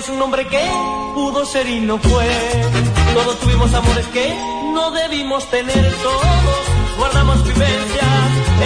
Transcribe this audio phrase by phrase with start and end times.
[0.00, 0.62] Queríamos un nombre que
[1.14, 2.26] pudo ser y no fue.
[3.12, 4.34] Todos tuvimos amores que
[4.72, 5.92] no debimos tener.
[6.02, 8.06] Todos guardamos vivencias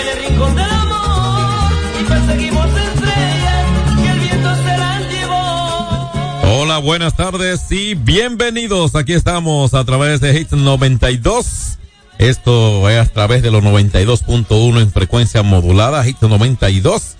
[0.00, 3.66] en el rincón del amor y perseguimos estrellas
[4.00, 6.62] que el viento se las llevó.
[6.62, 8.94] Hola, buenas tardes y bienvenidos.
[8.94, 11.78] Aquí estamos a través de Hits 92.
[12.18, 17.16] Esto es a través de los 92.1 en frecuencia modulada, Hits 92.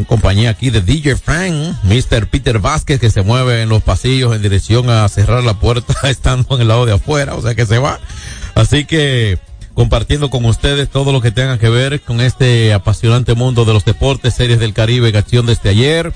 [0.00, 1.52] En compañía aquí de DJ Frank,
[1.82, 2.26] Mr.
[2.26, 6.54] Peter Vázquez que se mueve en los pasillos en dirección a cerrar la puerta estando
[6.54, 8.00] en el lado de afuera, o sea que se va.
[8.54, 9.38] Así que
[9.74, 13.84] compartiendo con ustedes todo lo que tenga que ver con este apasionante mundo de los
[13.84, 16.14] deportes, series del Caribe, acción desde ayer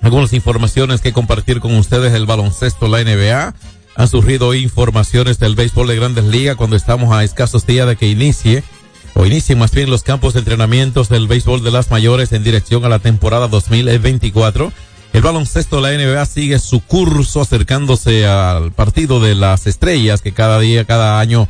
[0.00, 3.52] algunas informaciones que compartir con ustedes el baloncesto, la NBA.
[3.96, 8.06] Han surgido informaciones del béisbol de grandes ligas cuando estamos a escasos días de que
[8.06, 8.62] inicie,
[9.14, 12.84] o inicien más bien los campos de entrenamientos del béisbol de las mayores en dirección
[12.84, 14.72] a la temporada 2024.
[15.12, 20.32] El baloncesto de la NBA sigue su curso acercándose al partido de las estrellas que
[20.32, 21.48] cada día, cada año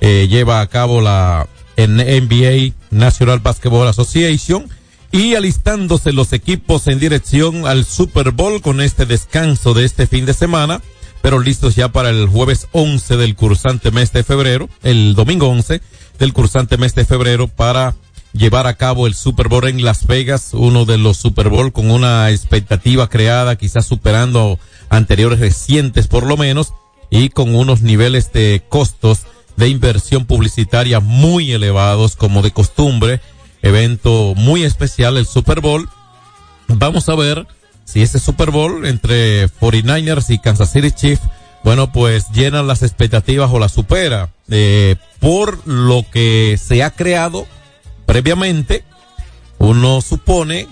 [0.00, 4.68] eh, lleva a cabo la NBA National Basketball Association
[5.12, 10.24] y alistándose los equipos en dirección al Super Bowl con este descanso de este fin
[10.24, 10.80] de semana,
[11.22, 15.80] pero listos ya para el jueves 11 del cursante mes de febrero, el domingo 11
[16.18, 17.94] del cursante mes de febrero para
[18.32, 21.90] llevar a cabo el Super Bowl en Las Vegas, uno de los Super Bowl con
[21.90, 24.58] una expectativa creada, quizás superando
[24.88, 26.72] anteriores recientes por lo menos,
[27.10, 29.22] y con unos niveles de costos
[29.56, 33.20] de inversión publicitaria muy elevados como de costumbre
[33.62, 35.88] evento muy especial, el Super Bowl.
[36.68, 37.46] Vamos a ver
[37.90, 41.22] si ese Super Bowl entre 49ers y Kansas City Chiefs,
[41.64, 44.30] bueno, pues llenan las expectativas o la supera.
[44.48, 47.46] Eh, por lo que se ha creado
[48.06, 48.84] previamente,
[49.58, 50.66] uno supone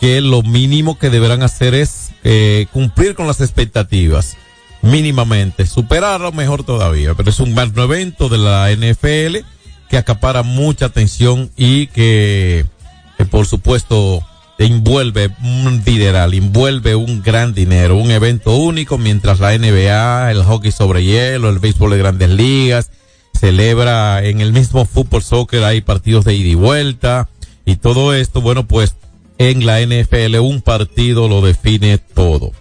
[0.00, 4.36] que lo mínimo que deberán hacer es eh, cumplir con las expectativas
[4.82, 9.46] mínimamente, superarlo mejor todavía, pero es un magno evento de la NFL
[9.90, 12.64] que acapara mucha atención y que,
[13.30, 14.24] por supuesto
[14.66, 20.70] envuelve un dineral, envuelve un gran dinero, un evento único mientras la NBA, el hockey
[20.70, 22.90] sobre hielo, el béisbol de grandes ligas,
[23.38, 27.28] celebra en el mismo fútbol soccer hay partidos de ida y vuelta
[27.64, 28.96] y todo esto, bueno, pues
[29.38, 32.52] en la NFL un partido lo define todo.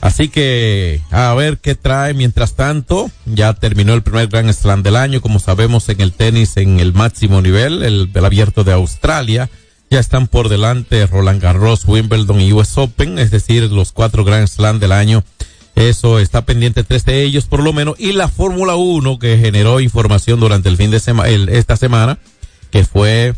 [0.00, 2.12] Así que a ver qué trae.
[2.12, 6.58] Mientras tanto, ya terminó el primer Grand Slam del año, como sabemos en el tenis
[6.58, 9.48] en el máximo nivel, el abierto de Australia.
[9.94, 14.48] Ya están por delante Roland Garros, Wimbledon y US Open, es decir, los cuatro Grand
[14.48, 15.22] Slam del año.
[15.76, 17.94] Eso está pendiente tres de ellos por lo menos.
[18.00, 22.18] Y la Fórmula 1 que generó información durante el fin de semana, esta semana,
[22.72, 23.34] que fue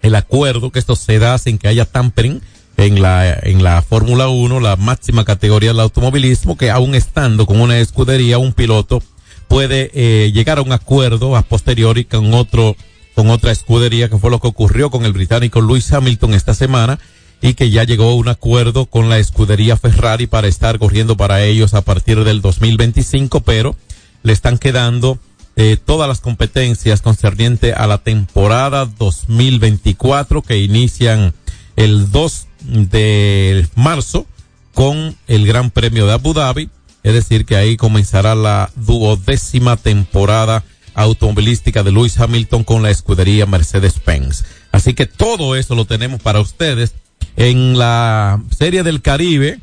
[0.00, 2.40] el acuerdo que esto se da sin que haya tampering
[2.76, 7.60] en la, en la Fórmula 1, la máxima categoría del automovilismo, que aún estando con
[7.60, 9.02] una escudería, un piloto
[9.48, 12.76] puede eh, llegar a un acuerdo a posteriori con otro,
[13.20, 16.98] con otra escudería, que fue lo que ocurrió con el británico Lewis Hamilton esta semana,
[17.42, 21.42] y que ya llegó a un acuerdo con la escudería Ferrari para estar corriendo para
[21.44, 23.76] ellos a partir del 2025, pero
[24.22, 25.18] le están quedando
[25.56, 31.34] eh, todas las competencias concernientes a la temporada 2024 que inician
[31.76, 34.24] el 2 de marzo
[34.72, 36.70] con el Gran Premio de Abu Dhabi.
[37.02, 40.64] Es decir, que ahí comenzará la duodécima temporada
[40.94, 44.44] automovilística de Lewis Hamilton con la escudería Mercedes-Benz.
[44.72, 46.94] Así que todo eso lo tenemos para ustedes.
[47.36, 49.60] En la Serie del Caribe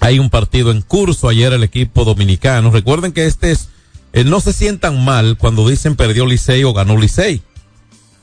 [0.00, 2.70] hay un partido en curso ayer el equipo dominicano.
[2.70, 3.68] Recuerden que este es,
[4.12, 7.42] eh, no se sientan mal cuando dicen perdió Licey o ganó Licey.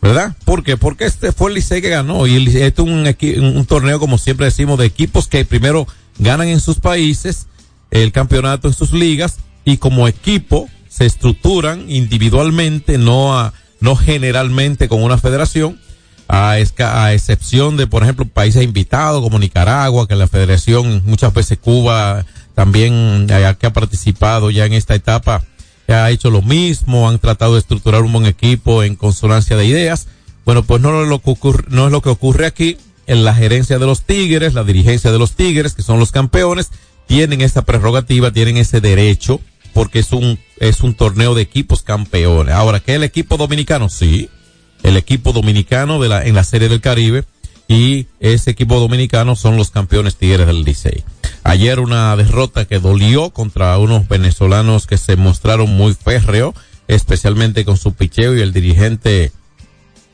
[0.02, 0.36] ¿Verdad?
[0.46, 0.78] ¿Por qué?
[0.78, 4.46] Porque este fue el Licey que ganó y este es un, un torneo, como siempre
[4.46, 5.88] decimos, de equipos que primero
[6.20, 7.48] ganan en sus países
[7.92, 14.88] el campeonato en sus ligas y como equipo se estructuran individualmente, no a, no generalmente
[14.88, 15.80] con una federación,
[16.28, 21.60] a, a excepción de, por ejemplo, países invitados como Nicaragua, que la federación, muchas veces
[21.60, 25.44] Cuba también, eh, que ha participado ya en esta etapa,
[25.88, 30.08] ha hecho lo mismo, han tratado de estructurar un buen equipo en consonancia de ideas.
[30.46, 33.36] Bueno, pues no es lo que ocurre, no es lo que ocurre aquí en la
[33.36, 36.72] gerencia de los Tigres, la dirigencia de los Tigres, que son los campeones,
[37.06, 39.40] tienen esta prerrogativa, tienen ese derecho,
[39.78, 42.56] porque es un, es un torneo de equipos campeones.
[42.56, 43.90] Ahora, ¿qué el equipo dominicano?
[43.90, 44.28] Sí,
[44.82, 47.26] el equipo dominicano de la, en la Serie del Caribe,
[47.68, 51.04] y ese equipo dominicano son los campeones Tigres del Licey.
[51.44, 56.56] Ayer una derrota que dolió contra unos venezolanos que se mostraron muy férreo,
[56.88, 59.32] especialmente con su picheo y el dirigente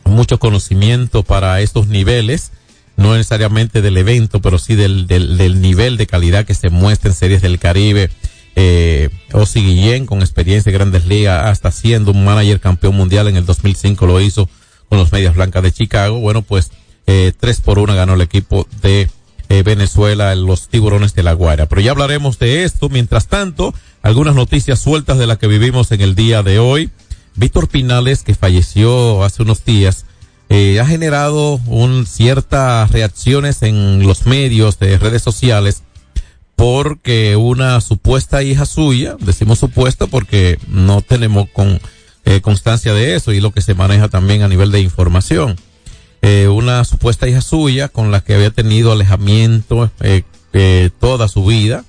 [0.04, 2.52] mucho conocimiento para estos niveles,
[2.98, 7.16] no necesariamente del evento, pero sí del, del nivel de calidad que se muestra en
[7.16, 8.10] series del Caribe.
[8.56, 13.38] Eh, Osi Guillén, con experiencia en grandes ligas, hasta siendo un manager campeón mundial en
[13.38, 14.48] el 2005 lo hizo
[14.90, 16.20] con los Medias Blancas de Chicago.
[16.20, 16.72] Bueno, pues
[17.08, 19.10] eh, 3 por 1 ganó el equipo de
[19.50, 21.68] eh, Venezuela, los tiburones de la Guaira.
[21.68, 22.90] Pero ya hablaremos de esto.
[22.90, 26.92] Mientras tanto, algunas noticias sueltas de la que vivimos en el día de hoy.
[27.36, 30.06] Víctor Pinales, que falleció hace unos días,
[30.50, 35.82] eh, ha generado un, ciertas reacciones en los medios de redes sociales
[36.56, 41.80] porque una supuesta hija suya, decimos supuesta porque no tenemos con,
[42.26, 45.58] eh, constancia de eso y lo que se maneja también a nivel de información
[46.22, 51.84] eh, una supuesta hija suya con la que había tenido alejamiento eh, toda su vida,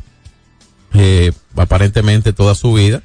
[1.55, 3.01] aparentemente toda su vida.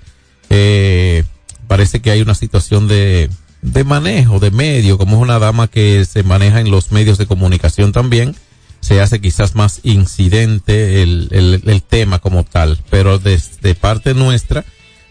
[1.67, 3.29] Parece que hay una situación de,
[3.61, 7.27] de manejo, de medio, como es una dama que se maneja en los medios de
[7.27, 8.35] comunicación también,
[8.79, 14.65] se hace quizás más incidente el, el, el tema como tal, pero desde parte nuestra,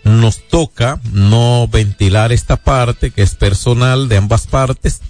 [0.04, 5.00] nos toca no ventilar esta parte que es personal de ambas partes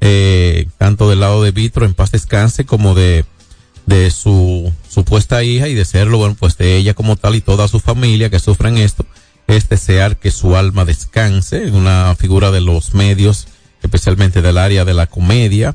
[0.00, 3.24] eh, tanto del lado de Vitro en paz descanse como de,
[3.86, 7.68] de su supuesta hija y de serlo, bueno, pues de ella como tal y toda
[7.68, 9.04] su familia que sufren esto,
[9.48, 13.48] es desear que su alma descanse, una figura de los medios,
[13.82, 15.74] especialmente del área de la comedia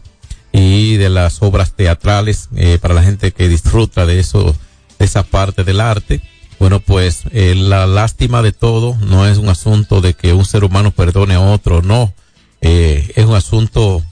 [0.53, 4.55] y de las obras teatrales, eh, para la gente que disfruta de eso,
[4.99, 6.21] de esa parte del arte.
[6.59, 10.63] Bueno, pues eh, la lástima de todo no es un asunto de que un ser
[10.63, 12.13] humano perdone a otro, no.
[12.61, 14.03] Eh, es un asunto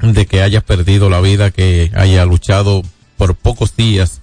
[0.00, 2.82] de que haya perdido la vida, que haya luchado
[3.16, 4.22] por pocos días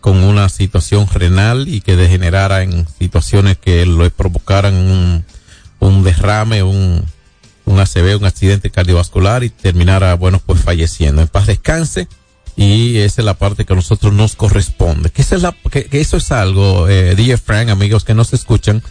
[0.00, 5.24] con una situación renal y que degenerara en situaciones que le provocaran un,
[5.80, 7.04] un derrame, un,
[7.74, 11.20] un ACV, un accidente cardiovascular y terminara, bueno, pues falleciendo.
[11.20, 12.08] En paz descanse
[12.56, 15.10] y esa es la parte que a nosotros nos corresponde.
[15.10, 18.82] Que, es la, que eso es algo, eh, DJ Frank, amigos que nos escuchan,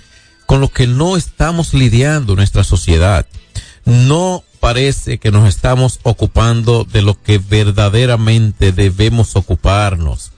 [0.46, 3.26] con lo que no estamos lidiando nuestra sociedad.
[3.86, 10.32] No parece que nos estamos ocupando de lo que verdaderamente debemos ocuparnos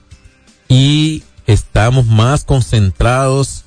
[0.68, 3.64] y estamos más concentrados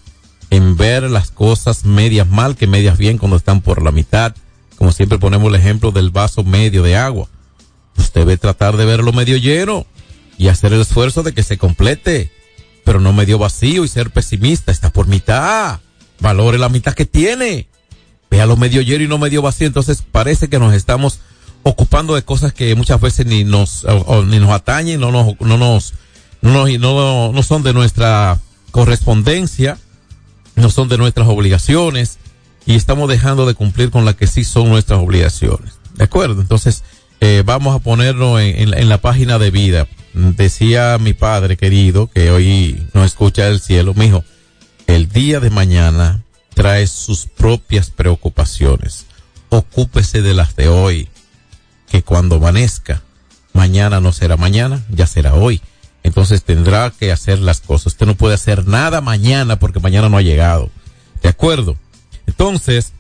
[0.50, 4.36] en ver las cosas medias mal que medias bien cuando están por la mitad.
[4.80, 7.28] Como siempre ponemos el ejemplo del vaso medio de agua.
[7.98, 9.86] Usted debe tratar de verlo medio lleno
[10.38, 12.32] y hacer el esfuerzo de que se complete.
[12.86, 14.72] pero no medio vacío y ser pesimista.
[14.72, 15.82] Está por mitad.
[16.22, 17.68] Valore la mitad que tiene.
[18.32, 19.68] Vea lo medio lleno y no medio vacío.
[19.68, 21.20] Entonces parece que nos estamos
[21.64, 23.86] ocupando de cosas que muchas veces ni nos,
[24.28, 25.94] ni nos atañen, no nos, no nos,
[26.42, 28.40] no, no, no son de nuestra
[28.72, 29.78] correspondencia,
[30.56, 32.18] no son de nuestras obligaciones
[32.66, 35.74] y estamos dejando de cumplir con las que sí son nuestras obligaciones.
[35.96, 36.42] ¿De acuerdo?
[36.42, 36.84] Entonces,
[37.22, 39.88] eh, vamos a ponerlo en, la página de vida.
[40.14, 44.24] Decía mi padre querido, que hoy no escucha el cielo, mi hijo,
[44.88, 46.24] el día de mañana
[46.54, 49.06] trae sus propias preocupaciones.
[49.50, 51.10] Ocúpese de las de hoy,
[51.90, 53.02] que cuando amanezca,
[53.54, 55.62] mañana no será mañana, ya será hoy.
[56.04, 57.88] Entonces tendrá que hacer las cosas.
[57.88, 60.70] Usted no puede hacer nada mañana porque mañana no ha llegado.
[61.22, 61.76] ¿De acuerdo?
[62.30, 62.94] Entonces,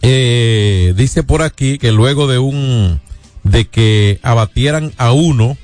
[0.00, 3.02] eh, dice por aquí que luego de un,
[3.44, 5.58] de que abatieran a uno,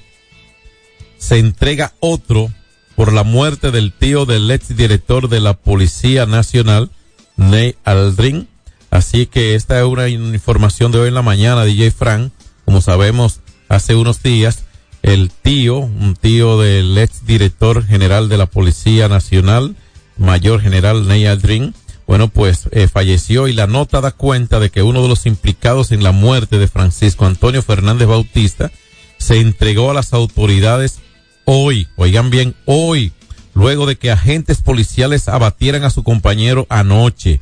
[1.16, 2.52] se entrega otro
[2.94, 6.90] por la muerte del tío del ex director de la Policía Nacional,
[7.36, 8.46] Ney Aldrin.
[8.90, 12.30] Así que esta es una información de hoy en la mañana, DJ Frank.
[12.66, 14.64] Como sabemos, hace unos días,
[15.02, 19.76] el tío, un tío del ex director general de la Policía Nacional,
[20.18, 21.74] Mayor General Ney Aldrin,
[22.12, 25.92] bueno, pues eh, falleció y la nota da cuenta de que uno de los implicados
[25.92, 28.70] en la muerte de Francisco Antonio Fernández Bautista
[29.16, 30.98] se entregó a las autoridades
[31.46, 33.12] hoy, oigan bien, hoy,
[33.54, 37.40] luego de que agentes policiales abatieran a su compañero anoche.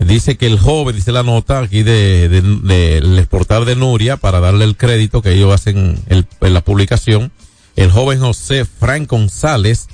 [0.00, 4.64] Dice que el joven, dice la nota aquí de, de, de, de Nuria, para darle
[4.64, 7.30] el crédito que ellos hacen el, en la publicación,
[7.76, 9.86] el joven José Frank González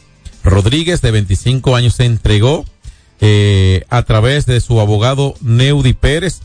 [0.43, 2.65] Rodríguez, de 25 años, se entregó
[3.21, 6.41] eh, a través de su abogado Neudi Pérez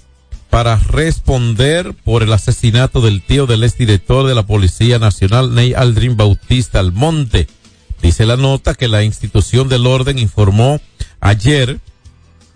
[0.50, 6.18] para responder por el asesinato del tío del exdirector de la Policía Nacional, Ney Aldrin
[6.18, 7.48] Bautista Almonte.
[8.02, 10.80] Dice la nota que la institución del orden informó
[11.20, 11.80] ayer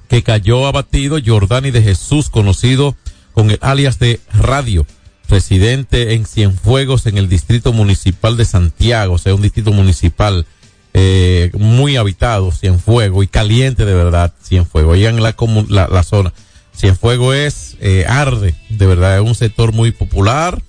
[0.07, 2.95] que cayó abatido Jordani de Jesús, conocido
[3.33, 4.85] con el alias de Radio,
[5.27, 10.45] residente en Cienfuegos en el distrito municipal de Santiago, o sea, un distrito municipal
[10.93, 14.95] eh, muy habitado, Cienfuegos, y caliente de verdad, Cienfuegos.
[14.95, 15.35] Allá en la,
[15.69, 16.33] la, la zona.
[16.75, 20.61] Cienfuegos es, eh, arde, de verdad, es un sector muy popular,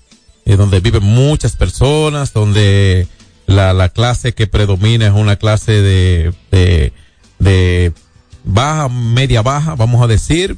[0.45, 3.07] eh, donde viven muchas personas, donde
[3.47, 6.93] la, la clase que predomina es una clase de, de,
[7.39, 7.91] de
[8.43, 10.57] baja, media baja, vamos a decir,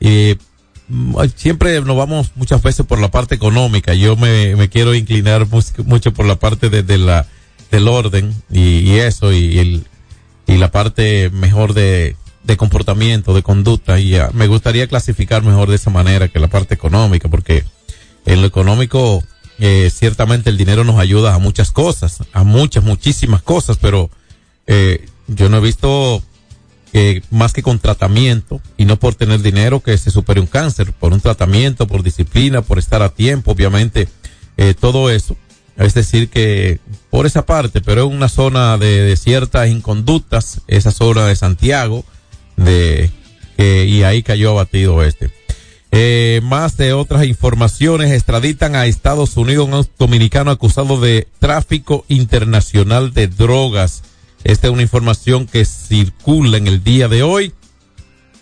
[0.00, 0.36] y
[1.36, 3.94] siempre nos vamos muchas veces por la parte económica.
[3.94, 5.46] Yo me, me quiero inclinar
[5.84, 7.28] mucho por la parte de, de la,
[7.70, 9.86] del orden y, eso y, el,
[10.46, 15.68] y la parte mejor de, de comportamiento, de conducta y uh, me gustaría clasificar mejor
[15.68, 17.64] de esa manera que la parte económica porque
[18.26, 19.22] en lo económico
[19.58, 24.10] eh, ciertamente el dinero nos ayuda a muchas cosas, a muchas, muchísimas cosas, pero
[24.66, 26.22] eh, yo no he visto
[26.92, 30.92] eh, más que con tratamiento y no por tener dinero que se supere un cáncer,
[30.92, 34.08] por un tratamiento, por disciplina, por estar a tiempo, obviamente,
[34.56, 35.36] eh, todo eso
[35.80, 41.26] es decir, que por esa parte, pero es una zona de, ciertas inconductas, esa zona
[41.26, 42.04] de Santiago,
[42.56, 43.10] de
[43.56, 45.30] que y ahí cayó abatido este.
[45.90, 53.12] Eh, más de otras informaciones, extraditan a Estados Unidos un dominicano acusado de tráfico internacional
[53.14, 54.02] de drogas.
[54.44, 57.54] Esta es una información que circula en el día de hoy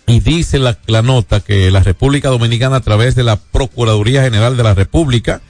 [0.07, 4.57] y dice la, la nota que la República Dominicana a través de la Procuraduría General
[4.57, 5.41] de la República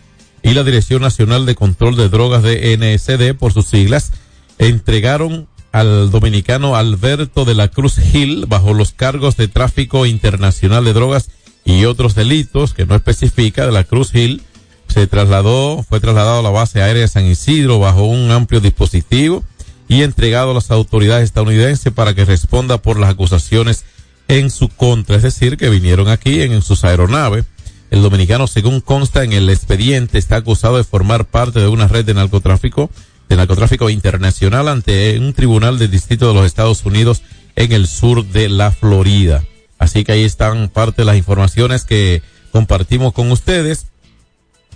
[0.43, 4.11] y la Dirección Nacional de Control de Drogas de NSD por sus siglas
[4.57, 10.93] entregaron al dominicano Alberto de la Cruz Gil bajo los cargos de tráfico internacional de
[10.93, 11.29] drogas
[11.65, 14.41] y otros delitos que no especifica de la Cruz Gil
[14.87, 19.43] se trasladó, fue trasladado a la base aérea de San Isidro bajo un amplio dispositivo
[19.87, 23.85] y entregado a las autoridades estadounidenses para que responda por las acusaciones
[24.27, 27.45] en su contra, es decir, que vinieron aquí en, en sus aeronaves
[27.89, 32.05] el dominicano, según consta en el expediente, está acusado de formar parte de una red
[32.05, 32.89] de narcotráfico,
[33.27, 37.23] de narcotráfico internacional ante un tribunal del distrito de los Estados Unidos
[37.55, 39.43] en el sur de la Florida.
[39.77, 43.87] Así que ahí están parte de las informaciones que compartimos con ustedes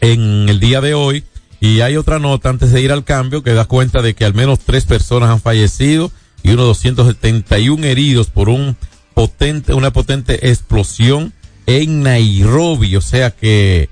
[0.02, 1.24] en el día de hoy.
[1.60, 4.34] Y hay otra nota antes de ir al cambio que da cuenta de que al
[4.34, 8.76] menos tres personas han fallecido y unos 271 heridos por un
[9.14, 11.34] potente, una potente explosión
[11.66, 13.90] en Nairobi, o sea que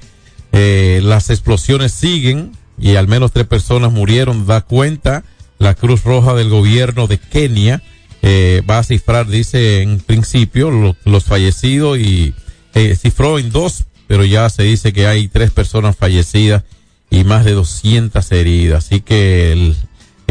[0.51, 5.23] eh, las explosiones siguen y al menos tres personas murieron, da cuenta
[5.59, 7.83] la Cruz Roja del gobierno de Kenia,
[8.21, 12.33] eh, va a cifrar, dice en principio, lo, los fallecidos y
[12.73, 16.63] eh, cifró en dos, pero ya se dice que hay tres personas fallecidas
[17.09, 19.73] y más de 200 heridas, así que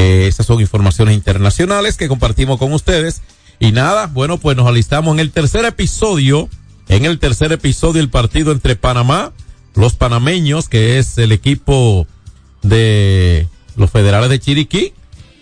[0.01, 3.21] Eh, esas son informaciones internacionales que compartimos con ustedes.
[3.59, 6.49] Y nada, bueno, pues nos alistamos en el tercer episodio,
[6.91, 9.33] en el tercer episodio el partido entre Panamá,
[9.77, 12.09] los panameños, que es el equipo
[12.63, 14.93] de los federales de Chiriquí,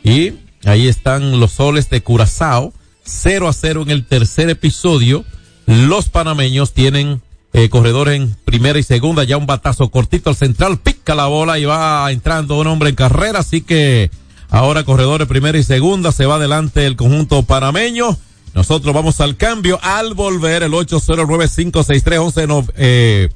[0.05, 0.35] y
[0.67, 5.25] ahí están los soles de Curazao, 0 a 0 en el tercer episodio.
[5.65, 7.23] Los panameños tienen
[7.55, 11.59] eh, corredores en primera y segunda, ya un batazo cortito al central, pica la bola
[11.59, 14.11] y va entrando un hombre en carrera, así que
[14.51, 18.19] ahora corredores primera y segunda, se va adelante el conjunto panameño.
[18.59, 23.29] Nosotros vamos al cambio al volver el 809-563-1192, eh,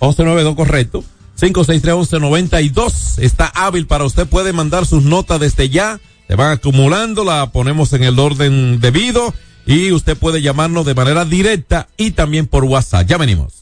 [0.00, 1.04] 1192 correcto.
[1.38, 7.52] 563-1192 está hábil para usted, puede mandar sus notas desde ya, se van acumulando, la
[7.52, 9.34] ponemos en el orden debido
[9.66, 13.06] y usted puede llamarnos de manera directa y también por WhatsApp.
[13.06, 13.61] Ya venimos.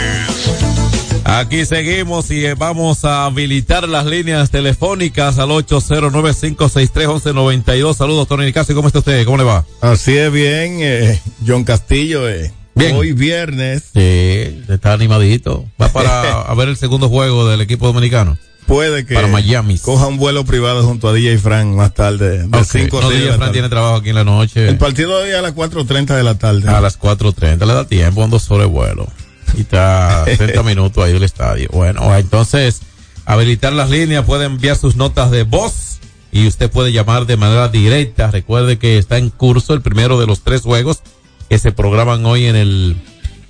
[1.23, 7.95] Aquí seguimos y eh, vamos a habilitar las líneas telefónicas al 809-563-1192.
[7.95, 8.73] Saludos, Tony Nicasio.
[8.75, 9.23] ¿Cómo está usted?
[9.25, 9.63] ¿Cómo le va?
[9.81, 12.27] Así es bien, eh, John Castillo.
[12.27, 12.51] Eh.
[12.73, 12.95] Bien.
[12.95, 13.83] Hoy viernes.
[13.93, 15.65] Sí, está animadito.
[15.79, 18.35] Va para a ver el segundo juego del equipo dominicano.
[18.65, 19.77] Puede que Para Miami.
[19.79, 22.47] coja un vuelo privado junto a DJ Frank más tarde.
[22.47, 22.63] De Ok.
[22.65, 24.67] 5 a No, 6 de DJ Fran tiene trabajo aquí en la noche.
[24.69, 26.69] El partido hoy a las 4.30 de la tarde.
[26.69, 29.07] A las 4.30 le da tiempo, horas de vuelo.
[29.57, 31.69] Y está 30 minutos ahí del estadio.
[31.71, 32.81] Bueno, entonces,
[33.25, 35.99] habilitar las líneas, puede enviar sus notas de voz
[36.31, 38.31] y usted puede llamar de manera directa.
[38.31, 41.01] Recuerde que está en curso el primero de los tres juegos
[41.49, 42.97] que se programan hoy en el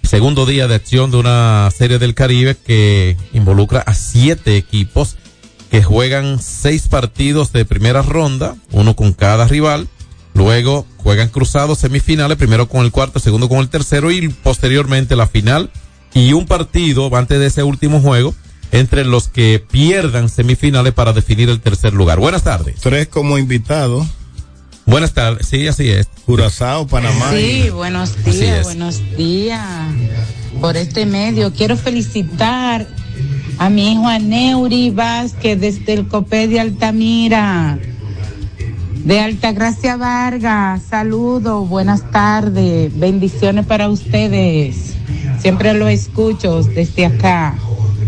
[0.04, 5.18] segundo día de acción de una serie del Caribe que involucra a siete equipos
[5.70, 9.88] que juegan seis partidos de primera ronda, uno con cada rival.
[10.34, 15.28] Luego juegan cruzados semifinales, primero con el cuarto, segundo con el tercero y posteriormente la
[15.28, 15.70] final.
[16.13, 18.34] Y un partido antes de ese último juego
[18.71, 22.19] entre los que pierdan semifinales para definir el tercer lugar.
[22.19, 22.80] Buenas tardes.
[22.82, 24.08] Tres como invitados.
[24.86, 25.47] Buenas tardes.
[25.47, 26.08] Sí, así es.
[26.26, 27.32] Curazao, Panamá.
[27.32, 29.62] Sí, buenos días, buenos días.
[30.60, 32.88] Por este medio quiero felicitar
[33.58, 37.80] a mi hijo Aneuri Vázquez desde el Copé de Altamira.
[39.06, 44.93] De Altagracia Vargas, saludos, buenas tardes, bendiciones para ustedes.
[45.41, 47.56] Siempre lo escucho desde acá,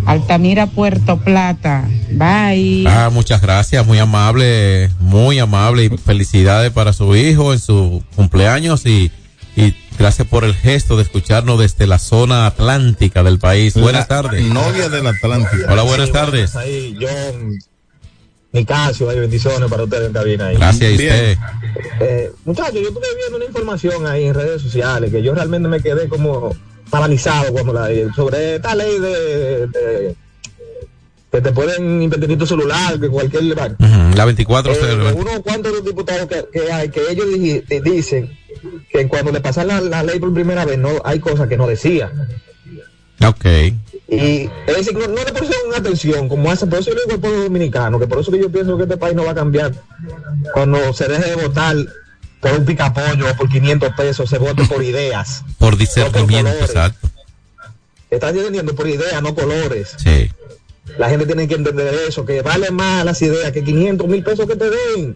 [0.06, 1.88] Altamira, Puerto Plata.
[2.12, 2.86] Bye.
[2.88, 8.86] Ah, muchas gracias, muy amable, muy amable y felicidades para su hijo en su cumpleaños
[8.86, 9.12] y,
[9.56, 13.74] y gracias por el gesto de escucharnos desde la zona atlántica del país.
[13.74, 14.46] Buenas tardes.
[14.46, 15.64] Novia del Atlántico.
[15.70, 16.56] Hola, buenas tardes.
[16.56, 17.58] Ahí, John,
[18.52, 20.58] Nicasio, hay bendiciones para ustedes en cabina ahí.
[20.58, 21.38] Gracias a usted.
[22.00, 25.82] Eh, muchachos, yo estuve viendo una información ahí en redes sociales que yo realmente me
[25.82, 26.56] quedé como
[26.94, 30.16] paralizado cuando la vi, sobre esta ley de, de-
[31.32, 33.44] que te pueden invertir tu celular, que cualquier
[34.16, 34.76] La 24 Eh,
[35.64, 38.38] de los diputados que, que hay, que ellos di- di- dicen
[38.92, 41.66] que cuando le pasan la, la ley por primera vez, no hay cosas que no
[41.66, 42.12] decía.
[43.28, 43.46] Ok.
[44.10, 47.20] Y es decir, no, no le pusieron atención como hace, por eso yo digo al
[47.20, 49.72] pueblo dominicano, que por eso que yo pienso que este país no va a cambiar
[50.54, 51.76] cuando se deje de votar
[52.44, 55.44] por un picapollo o por 500 pesos, se vote por ideas.
[55.58, 57.10] Por discernimiento, exacto.
[58.12, 59.96] Estás entendiendo por ideas, no colores.
[59.98, 60.30] Sí.
[61.00, 64.46] La gente tiene que entender eso, que vale más las ideas que 500 mil pesos
[64.46, 65.16] que te den.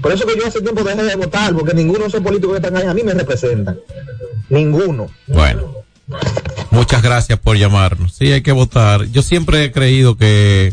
[0.00, 2.64] Por eso que yo hace tiempo dejé de votar, porque ninguno de esos políticos que
[2.66, 3.80] están ahí a mí me representan.
[4.50, 5.08] Ninguno.
[5.26, 5.74] Bueno.
[6.70, 8.14] Muchas gracias por llamarnos.
[8.14, 9.06] Sí, hay que votar.
[9.06, 10.72] Yo siempre he creído que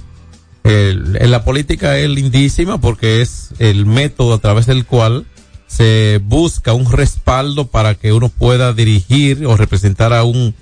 [0.64, 5.26] el- en la política es lindísima porque es el método a través del cual
[5.68, 10.56] se busca un respaldo para que uno pueda dirigir o representar a un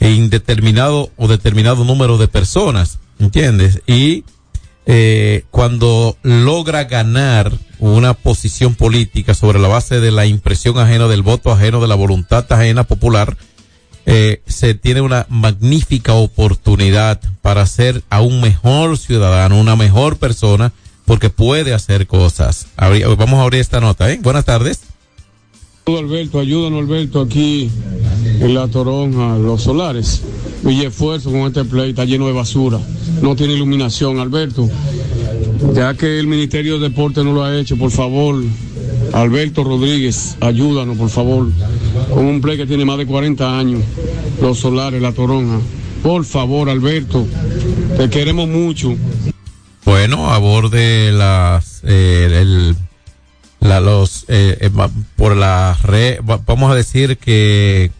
[0.00, 3.82] indeterminado o determinado número de personas, ¿entiendes?
[3.86, 4.24] Y
[4.84, 11.22] eh, cuando logra ganar una posición política sobre la base de la impresión ajena, del
[11.22, 13.36] voto ajeno, de la voluntad ajena popular,
[14.06, 20.72] eh, se tiene una magnífica oportunidad para ser aún mejor ciudadano, una mejor persona,
[21.04, 22.66] porque puede hacer cosas.
[22.76, 24.18] Vamos a abrir esta nota, ¿eh?
[24.22, 24.80] Buenas tardes.
[25.84, 27.68] Alberto, ayúdanos Alberto aquí
[28.40, 30.22] en la toronja, los solares.
[30.62, 32.78] Villa Esfuerzo con este play está lleno de basura,
[33.20, 34.68] no tiene iluminación, Alberto.
[35.74, 38.42] Ya que el Ministerio de Deporte no lo ha hecho, por favor,
[39.12, 41.48] Alberto Rodríguez, ayúdanos, por favor,
[42.14, 43.82] con un play que tiene más de 40 años,
[44.40, 45.58] los solares, la toronja.
[46.02, 47.26] Por favor, Alberto,
[47.96, 48.94] te queremos mucho.
[49.84, 52.76] Bueno, aborde las, eh, el,
[53.60, 54.70] la, los, eh, eh,
[55.16, 57.90] por la red, va- vamos a decir que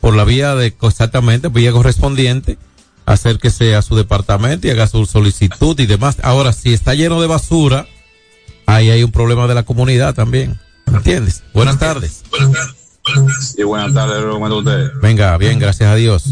[0.00, 2.56] por la vía de, exactamente, vía correspondiente,
[3.04, 6.16] acérquese a su departamento y haga su solicitud y demás.
[6.22, 7.86] Ahora, si está lleno de basura,
[8.66, 10.58] ahí hay un problema de la comunidad también.
[10.86, 11.42] ¿Entiendes?
[11.52, 12.22] Buenas tardes.
[13.64, 14.90] Buenas tardes, ¿cómo está usted?
[15.02, 16.24] Venga, bien, gracias a Dios.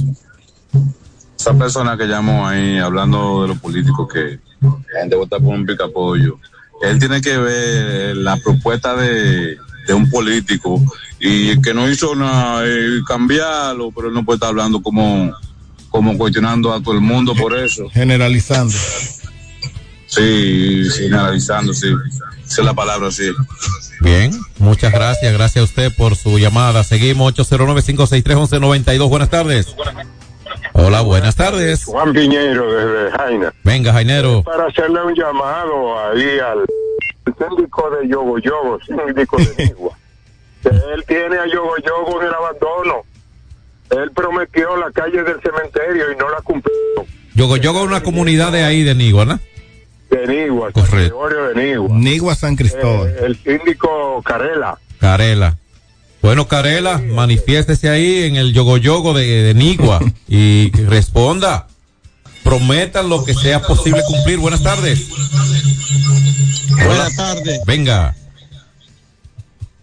[1.39, 5.67] Esa persona que llamó ahí hablando de los políticos que la gente vota por un
[5.67, 6.39] picapollo,
[6.83, 10.83] él tiene que ver la propuesta de, de un político
[11.19, 12.65] y que no hizo nada,
[13.07, 15.33] cambiarlo, pero él no puede estar hablando como,
[15.89, 17.89] como cuestionando a todo el mundo por eso.
[17.91, 18.75] Generalizando.
[20.07, 21.89] Sí, generalizando, sí.
[22.47, 23.31] Esa es la palabra, sí.
[24.01, 26.85] Bien, muchas gracias, gracias a usted por su llamada.
[26.85, 29.09] Seguimos 809-563-1192.
[29.09, 29.75] Buenas tardes.
[30.79, 31.85] Hola, buenas tardes.
[31.87, 33.53] Juan Piñero desde Jaina.
[33.65, 34.43] Venga, Jainero.
[34.43, 36.67] Para hacerle un llamado ahí al
[37.39, 39.97] síndico de Yogo Yogo, síndico de Nigua.
[40.63, 43.05] Que él tiene a Yogo Yogo en el abandono.
[43.91, 46.75] Él prometió la calle del cementerio y no la cumplió.
[47.35, 49.41] Yogo Yogo es una comunidad de ahí, de Nigua, ¿no?
[50.11, 51.29] De Nigua, San Correcto.
[51.55, 51.89] De Nigua.
[51.97, 53.09] Nigua San Cristóbal.
[53.09, 54.79] Eh, el síndico Carela.
[55.01, 55.57] Carela.
[56.27, 61.69] Bueno, Carela, manifiéstese ahí en el yogo yogo de, de Nigua y responda.
[62.43, 64.39] Prometan lo que sea posible cumplir.
[64.39, 65.07] Buenas tardes.
[66.85, 67.61] Buenas tardes.
[67.65, 68.17] Venga.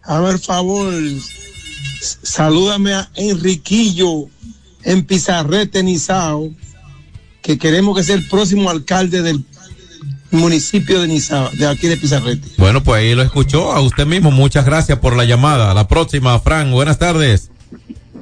[0.02, 0.94] A ver, favor,
[2.02, 4.28] salúdame a Enriquillo
[4.84, 6.52] en Pizarrete, Nizao,
[7.42, 9.46] que queremos que sea el próximo alcalde del
[10.34, 12.48] municipio de Nizao, de aquí de Pizarrete.
[12.58, 14.32] Bueno, pues ahí lo escuchó a usted mismo.
[14.32, 15.74] Muchas gracias por la llamada.
[15.74, 16.72] La próxima, Fran.
[16.72, 17.52] Buenas tardes.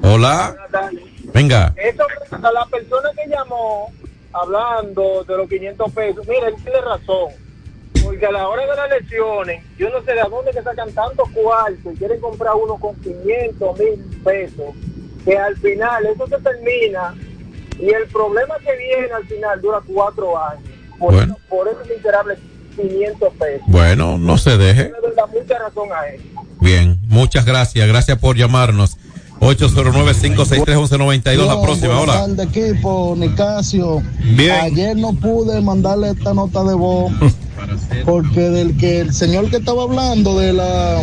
[0.02, 0.54] Hola.
[1.32, 1.74] Venga.
[1.76, 3.90] Eso, a la persona que llamó
[4.32, 7.30] hablando de los 500 pesos, mira, él tiene razón.
[8.02, 11.28] Porque a la hora de las elecciones, yo no sé de dónde que sacan tantos
[11.30, 14.74] cuartos y quieren comprar uno con 500 mil pesos,
[15.24, 17.14] que al final eso se termina
[17.78, 20.71] y el problema que viene al final dura cuatro años.
[21.02, 21.34] Por, Bueno.
[21.36, 22.38] eso, por esos miserables
[22.76, 23.62] 500 pesos.
[23.66, 24.84] Bueno, no se deje.
[24.84, 25.10] Le doy
[25.40, 26.20] mucha razón a él.
[26.60, 27.88] Bien, muchas gracias.
[27.88, 28.96] Gracias por llamarnos.
[29.40, 31.46] 809-563-1192.
[31.46, 32.26] La próxima, hola.
[32.42, 34.00] equipo, Nicasio.
[34.36, 34.52] Bien.
[34.52, 37.12] Ayer no pude mandarle esta nota de voz
[38.04, 41.00] porque del que el señor que estaba hablando de la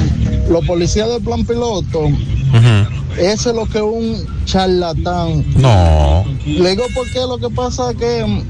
[0.50, 2.10] los policías del plan piloto,
[3.18, 5.46] ese es lo que es un charlatán.
[5.56, 6.26] No.
[6.46, 8.44] Le digo porque lo que pasa es que mm,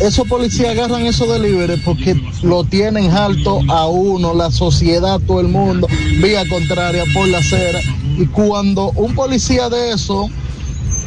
[0.00, 5.48] esos policías agarran esos delivery porque lo tienen alto a uno, la sociedad, todo el
[5.48, 5.86] mundo,
[6.22, 7.80] vía contraria por la acera.
[8.16, 10.28] Y cuando un policía de eso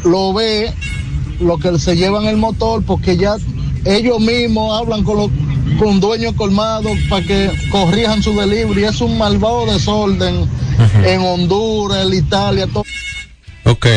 [0.04, 0.72] lo ve,
[1.40, 3.38] lo que se llevan el motor, porque ya
[3.86, 5.30] ellos mismos hablan con los
[5.80, 8.86] con dueños colmados para que corrijan su delivery.
[8.86, 10.48] Es un malvado desorden
[11.06, 12.84] en Honduras, en Italia, todo.
[13.66, 13.88] Ok,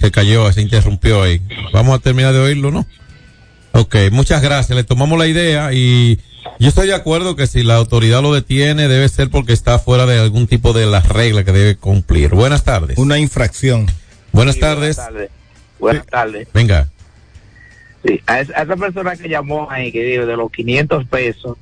[0.00, 1.40] se cayó, se interrumpió ahí.
[1.72, 2.86] Vamos a terminar de oírlo, ¿no?
[3.72, 4.76] Ok, muchas gracias.
[4.76, 6.18] Le tomamos la idea y
[6.58, 10.06] yo estoy de acuerdo que si la autoridad lo detiene debe ser porque está fuera
[10.06, 12.30] de algún tipo de las reglas que debe cumplir.
[12.30, 12.98] Buenas tardes.
[12.98, 13.86] Una infracción.
[14.32, 14.98] Buenas tardes.
[15.78, 16.48] Buenas tardes.
[16.52, 16.88] Venga.
[18.06, 21.56] Sí, a, esa, persona que llamó ahí, que dijo de los 500 pesos,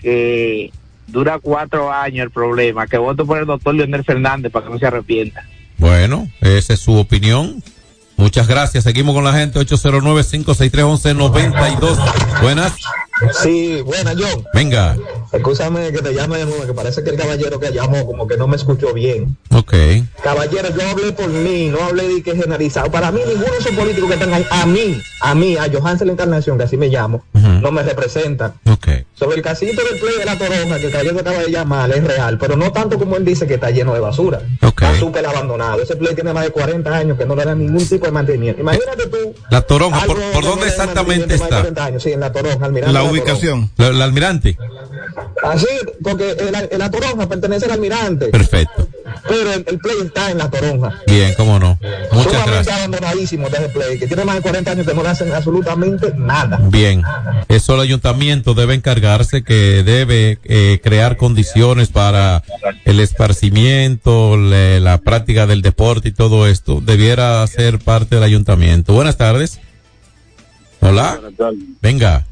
[0.00, 0.72] que
[1.06, 4.78] dura cuatro años el problema, que voto por el doctor Leonel Fernández para que no
[4.78, 5.46] se arrepienta.
[5.78, 7.62] Bueno, esa es su opinión.
[8.16, 8.84] Muchas gracias.
[8.84, 9.58] Seguimos con la gente.
[9.60, 12.42] 809-563-1192.
[12.42, 12.74] Buenas.
[13.42, 14.44] Sí, buena, John.
[14.54, 14.96] Venga.
[15.32, 18.36] Escúchame que te llame de nuevo, que parece que el caballero que llamó como que
[18.36, 19.36] no me escuchó bien.
[19.52, 19.74] Ok.
[20.22, 22.90] Caballero, yo hablé por mí, no hablé de que generalizado.
[22.90, 26.08] Para mí, ninguno de esos políticos que están ahí, a mí, a mí, a Johansel
[26.08, 28.54] la Encarnación, que así me llamo, no me representan.
[28.68, 28.88] Ok.
[29.14, 32.02] Sobre el casito del play de la toronja, que el caballero acaba de llamar, es
[32.02, 34.40] real, pero no tanto como él dice que está lleno de basura.
[34.60, 35.80] Está súper abandonado.
[35.82, 38.62] Ese play tiene más de 40 años que no le dan ningún tipo de mantenimiento.
[38.62, 39.34] Imagínate tú.
[39.50, 41.60] La toronja, ¿por, por dónde exactamente mantenimiento más de está?
[41.60, 42.92] 40 años, sí, en la toronja, almirante.
[42.94, 43.70] La ubicación.
[43.76, 44.56] La, la almirante.
[45.42, 45.66] Así,
[46.02, 48.26] porque el, el- la toronja pertenece al almirante.
[48.26, 48.88] Perfecto.
[49.28, 50.92] Pero el, el play está en la toronja.
[51.06, 51.78] Bien, cómo no.
[52.12, 52.76] Muchas Sumamente gracias.
[52.76, 56.12] abandonadísimo de ese play, que tiene más de 40 años que no le hacen absolutamente
[56.16, 56.58] nada.
[56.70, 57.02] Bien,
[57.48, 62.42] eso el ayuntamiento debe encargarse que debe eh, crear condiciones para
[62.84, 66.80] el esparcimiento, le- la práctica del deporte y todo esto.
[66.80, 68.92] Debiera ser parte del ayuntamiento.
[68.92, 69.58] Buenas tardes.
[70.80, 71.16] Hola.
[71.20, 71.58] Buenas tardes.
[71.82, 72.26] Venga.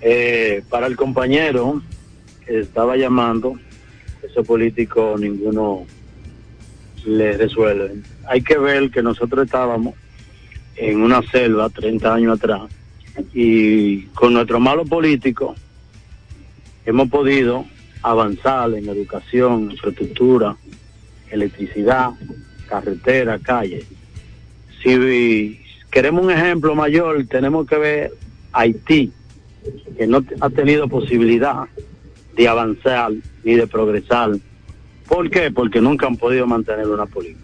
[0.00, 1.82] Eh, para el compañero
[2.46, 3.58] que estaba llamando,
[4.22, 5.86] ese político ninguno
[7.04, 8.02] le resuelve.
[8.26, 9.94] Hay que ver que nosotros estábamos
[10.76, 12.62] en una selva 30 años atrás
[13.34, 15.56] y con nuestro malo político
[16.86, 17.64] hemos podido
[18.02, 20.56] avanzar en educación, infraestructura,
[21.30, 22.10] electricidad,
[22.68, 23.84] carretera, calle.
[24.82, 28.12] Si queremos un ejemplo mayor, tenemos que ver
[28.52, 29.12] Haití,
[29.96, 31.64] que no ha tenido posibilidad
[32.36, 33.10] de avanzar
[33.44, 34.30] ni de progresar.
[35.08, 35.50] ¿Por qué?
[35.50, 37.40] Porque nunca han podido mantener una política.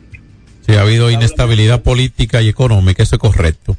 [0.67, 3.77] Si ha habido inestabilidad política y económica, eso es correcto.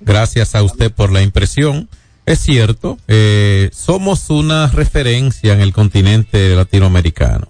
[0.00, 1.88] Gracias a usted por la impresión.
[2.26, 7.48] Es cierto, eh, somos una referencia en el continente latinoamericano.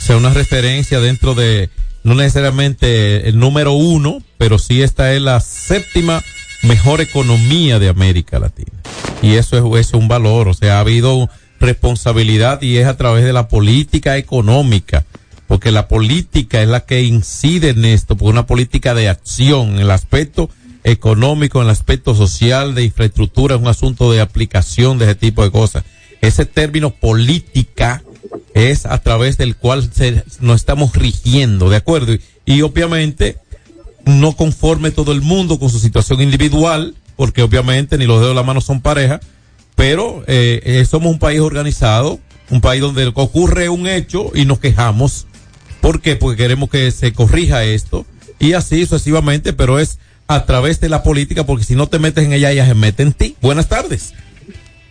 [0.00, 1.70] O sea, una referencia dentro de,
[2.04, 6.22] no necesariamente el número uno, pero sí esta es la séptima
[6.62, 8.72] mejor economía de América Latina.
[9.22, 13.24] Y eso es, es un valor, o sea, ha habido responsabilidad y es a través
[13.24, 15.04] de la política económica
[15.50, 19.78] porque la política es la que incide en esto, por una política de acción, en
[19.80, 20.48] el aspecto
[20.84, 25.42] económico, en el aspecto social, de infraestructura, es un asunto de aplicación de ese tipo
[25.42, 25.82] de cosas.
[26.20, 28.04] Ese término política
[28.54, 32.14] es a través del cual se, nos estamos rigiendo, ¿de acuerdo?
[32.46, 33.38] Y obviamente
[34.18, 38.34] no conforme todo el mundo con su situación individual, porque obviamente ni los dedos de
[38.36, 39.20] la mano son pareja,
[39.74, 42.18] pero eh, eh, somos un país organizado,
[42.50, 45.26] un país donde ocurre un hecho y nos quejamos
[45.80, 46.16] ¿Por qué?
[46.16, 48.06] Porque queremos que se corrija esto
[48.38, 52.24] y así sucesivamente, pero es a través de la política, porque si no te metes
[52.24, 53.36] en ella, ella se mete en ti.
[53.40, 54.14] Buenas tardes.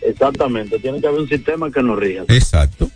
[0.02, 2.24] Exactamente, tiene que haber un sistema que nos rija.
[2.28, 2.90] Exacto.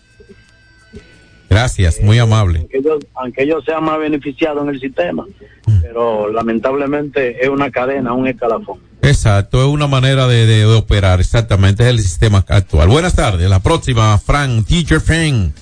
[1.50, 2.58] Gracias, muy amable.
[2.60, 5.24] Aunque ellos, aunque ellos sean más beneficiados en el sistema,
[5.66, 5.80] Mm.
[5.82, 8.78] pero lamentablemente es una cadena, un escalafón.
[9.02, 12.88] Exacto, es una manera de, de- de operar, exactamente, es el sistema actual.
[12.88, 15.52] Buenas tardes, la próxima, Frank, Teacher Frank.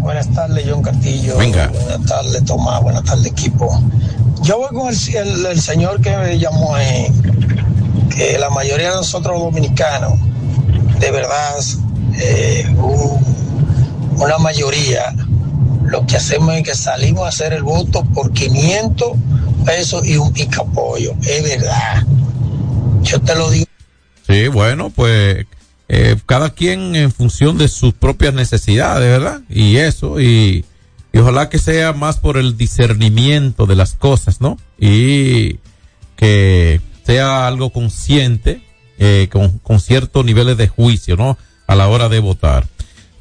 [0.00, 1.36] Buenas tardes, John Castillo.
[1.38, 1.66] Venga.
[1.68, 2.80] Buenas tardes, Tomás.
[2.82, 3.68] Buenas tardes, equipo.
[4.42, 7.06] Yo voy con el, el- el señor que me llamó ahí,
[8.16, 10.14] que la mayoría de nosotros dominicanos,
[11.00, 11.56] de verdad,
[12.20, 13.51] eh, un-
[14.16, 15.14] una mayoría,
[15.84, 19.12] lo que hacemos es que salimos a hacer el voto por 500
[19.64, 21.14] pesos y un picapollo.
[21.22, 22.04] Es verdad.
[23.02, 23.66] Yo te lo digo.
[24.26, 25.46] Sí, bueno, pues
[25.88, 29.42] eh, cada quien en función de sus propias necesidades, ¿verdad?
[29.50, 30.64] Y eso, y,
[31.14, 34.56] ojalá que sea más por el discernimiento de las cosas, ¿no?
[34.78, 35.58] Y
[36.16, 38.62] que sea algo consciente,
[38.98, 41.36] eh, con, con ciertos niveles de juicio, ¿no?
[41.66, 42.66] A la hora de votar.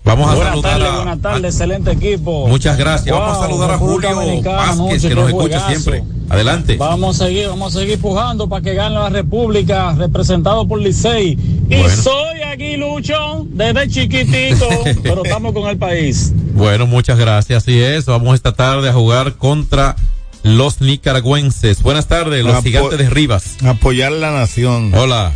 [0.04, 2.48] Vamos a buenas saludar tardes, a- buenas tardes, excelente equipo.
[2.48, 3.16] Muchas gracias.
[3.16, 5.68] Vamos a saludar a Julio Vázquez, que nos escucha juegazo.
[5.70, 6.04] siempre.
[6.30, 6.78] Adelante.
[6.78, 11.38] Vamos a seguir, vamos a seguir pujando para que gane la República, representado por Licey.
[11.70, 11.90] Y Bueno.
[12.02, 14.68] soy aquí, Lucho, desde chiquitito,
[15.04, 16.34] pero estamos con el país.
[16.54, 17.64] Bueno, muchas gracias.
[17.64, 19.96] Así es, vamos esta tarde a jugar contra
[20.44, 21.84] los nicaragüenses.
[21.84, 23.58] Buenas tardes, los Apo- gigantes de Rivas.
[23.66, 24.94] Apoyar la nación.
[24.96, 25.34] Hola.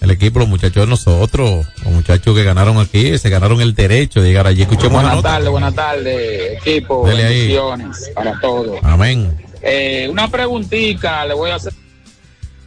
[0.00, 4.20] El equipo, los muchachos de nosotros, los muchachos que ganaron aquí, se ganaron el derecho
[4.20, 4.62] de llegar allí.
[4.62, 7.06] Escuchemos Buenas tardes, buenas tardes, equipo.
[7.08, 7.38] Dele ahí.
[7.38, 8.78] Bendiciones para todos.
[8.82, 9.34] Amén.
[9.62, 11.72] Eh, una preguntita le voy a hacer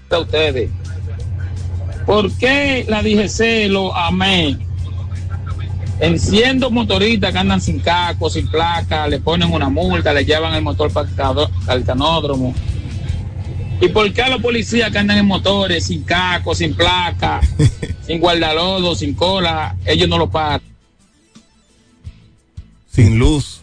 [0.10, 0.70] a ustedes.
[2.06, 4.58] ¿Por qué la DGC lo amé?
[6.00, 10.54] En siendo motoristas que andan sin casco, sin placa, le ponen una multa, le llevan
[10.56, 11.08] el motor para
[11.70, 12.56] el canódromo.
[13.82, 17.40] ¿Y por qué a los policías que andan en motores sin casco, sin placa,
[18.06, 20.62] sin guardalodo, sin cola, ellos no lo pagan?
[22.92, 23.62] Sin luz.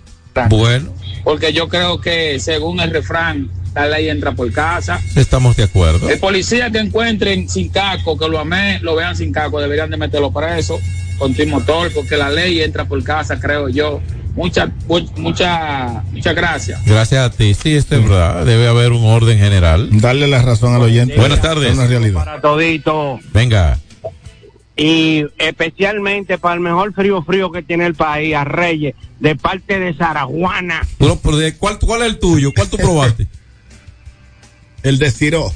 [0.51, 0.93] Bueno,
[1.25, 5.01] Porque yo creo que según el refrán, la ley entra por casa.
[5.15, 6.09] estamos de acuerdo.
[6.09, 9.97] El policía que encuentren sin casco, que lo amé, lo vean sin casco, deberían de
[9.97, 10.79] meterlo preso
[11.19, 14.01] con tu motor, porque la ley entra por casa, creo yo.
[14.37, 14.69] Muchas,
[15.17, 16.85] muchas, muchas gracias.
[16.85, 17.55] Gracias a ti.
[17.55, 18.45] Sí, esto es verdad.
[18.45, 19.89] Debe haber un orden general.
[20.01, 21.17] Darle la razón al oyente.
[21.17, 21.71] Buenas tardes.
[21.73, 22.15] Es una realidad.
[22.25, 23.79] para todito Venga.
[24.77, 29.81] y especialmente para el mejor frío frío que tiene el país, a Reyes, de parte
[29.81, 30.87] de Zarajuana.
[30.99, 32.53] Lo- pero de- ¿Cuál, ¿Cuál es el tuyo?
[32.55, 33.27] ¿Cuál tú probaste?
[34.83, 35.51] El de Ciro.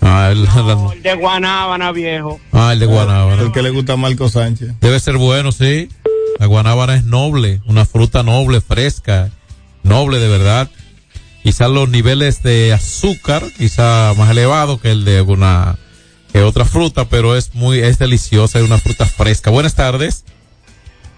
[0.00, 2.40] Ah, el, No, el de Guanábana, viejo.
[2.52, 3.42] ah, el de Guanábana.
[3.42, 4.70] El que le gusta a Marco Sánchez.
[4.80, 5.90] Debe ser bueno, sí.
[6.40, 9.30] La guanábana es noble, una fruta noble, fresca,
[9.82, 10.70] noble de verdad.
[11.42, 15.76] Quizás los niveles de azúcar, quizá más elevados que el de una
[16.32, 19.50] que otra fruta, pero es muy, es deliciosa, es una fruta fresca.
[19.50, 20.24] Buenas tardes.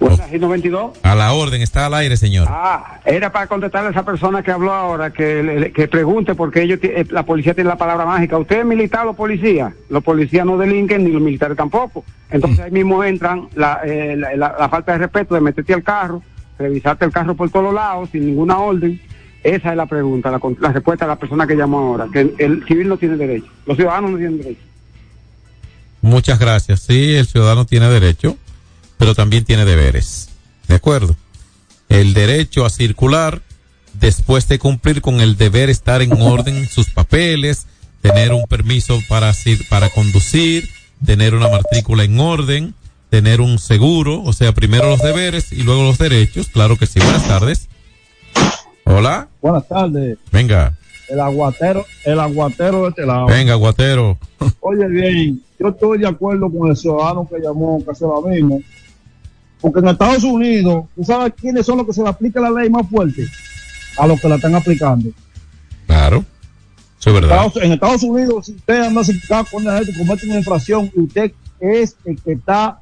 [0.03, 0.99] Buenas, 92.
[1.03, 2.47] A la orden, está al aire, señor.
[2.51, 6.63] Ah, era para contestarle a esa persona que habló ahora, que, que pregunte por qué
[6.63, 8.37] ellos, eh, la policía tiene la palabra mágica.
[8.39, 9.73] ¿Usted es militar o los policías?
[9.89, 12.05] Los policías no delinquen ni los militares tampoco.
[12.31, 15.83] Entonces ahí mismo entran la, eh, la, la- la falta de respeto de meterte al
[15.83, 16.23] carro,
[16.59, 19.01] revisarte el carro por todos lados sin ninguna orden.
[19.45, 22.35] Esa es la pregunta, la, la respuesta a la persona que llamó ahora, que el,
[22.39, 24.61] el civil no tiene derecho, los ciudadanos no tienen derecho.
[26.01, 26.81] Muchas gracias.
[26.81, 28.37] Sí, el ciudadano tiene derecho,
[29.03, 30.29] pero también tiene deberes.
[30.69, 31.17] ¿De acuerdo?
[31.89, 33.43] El derecho a circular
[33.95, 37.67] después de cumplir con el deber estar en orden sus papeles,
[38.01, 39.33] tener un permiso para,
[39.69, 40.69] para conducir,
[41.05, 42.75] tener una matrícula en orden,
[43.11, 46.47] tener un seguro, o sea, primero los deberes y luego los derechos.
[46.47, 47.01] Claro que sí.
[47.01, 47.69] Buenas tardes.
[48.85, 49.27] Hola.
[49.41, 50.17] Buenas tardes.
[50.31, 50.79] Venga,
[51.09, 53.27] El aguatero, el aguatero de este lado.
[53.27, 54.17] venga, guatero.
[54.61, 58.61] Oye bien, yo estoy de acuerdo con el ciudadano que llamó, que hace lo mismo.
[59.63, 62.69] Porque en Estados Unidos, ¿tú sabes quiénes son los que se le aplica la ley
[62.69, 63.27] más fuerte?
[63.97, 65.09] A los que la están aplicando.
[65.87, 66.25] Claro.
[67.01, 67.47] Eso es verdad.
[67.47, 70.91] Estados- en Estados Unidos, si usted anda sin casco con la gente, comete una infracción
[70.97, 72.79] y usted es el que está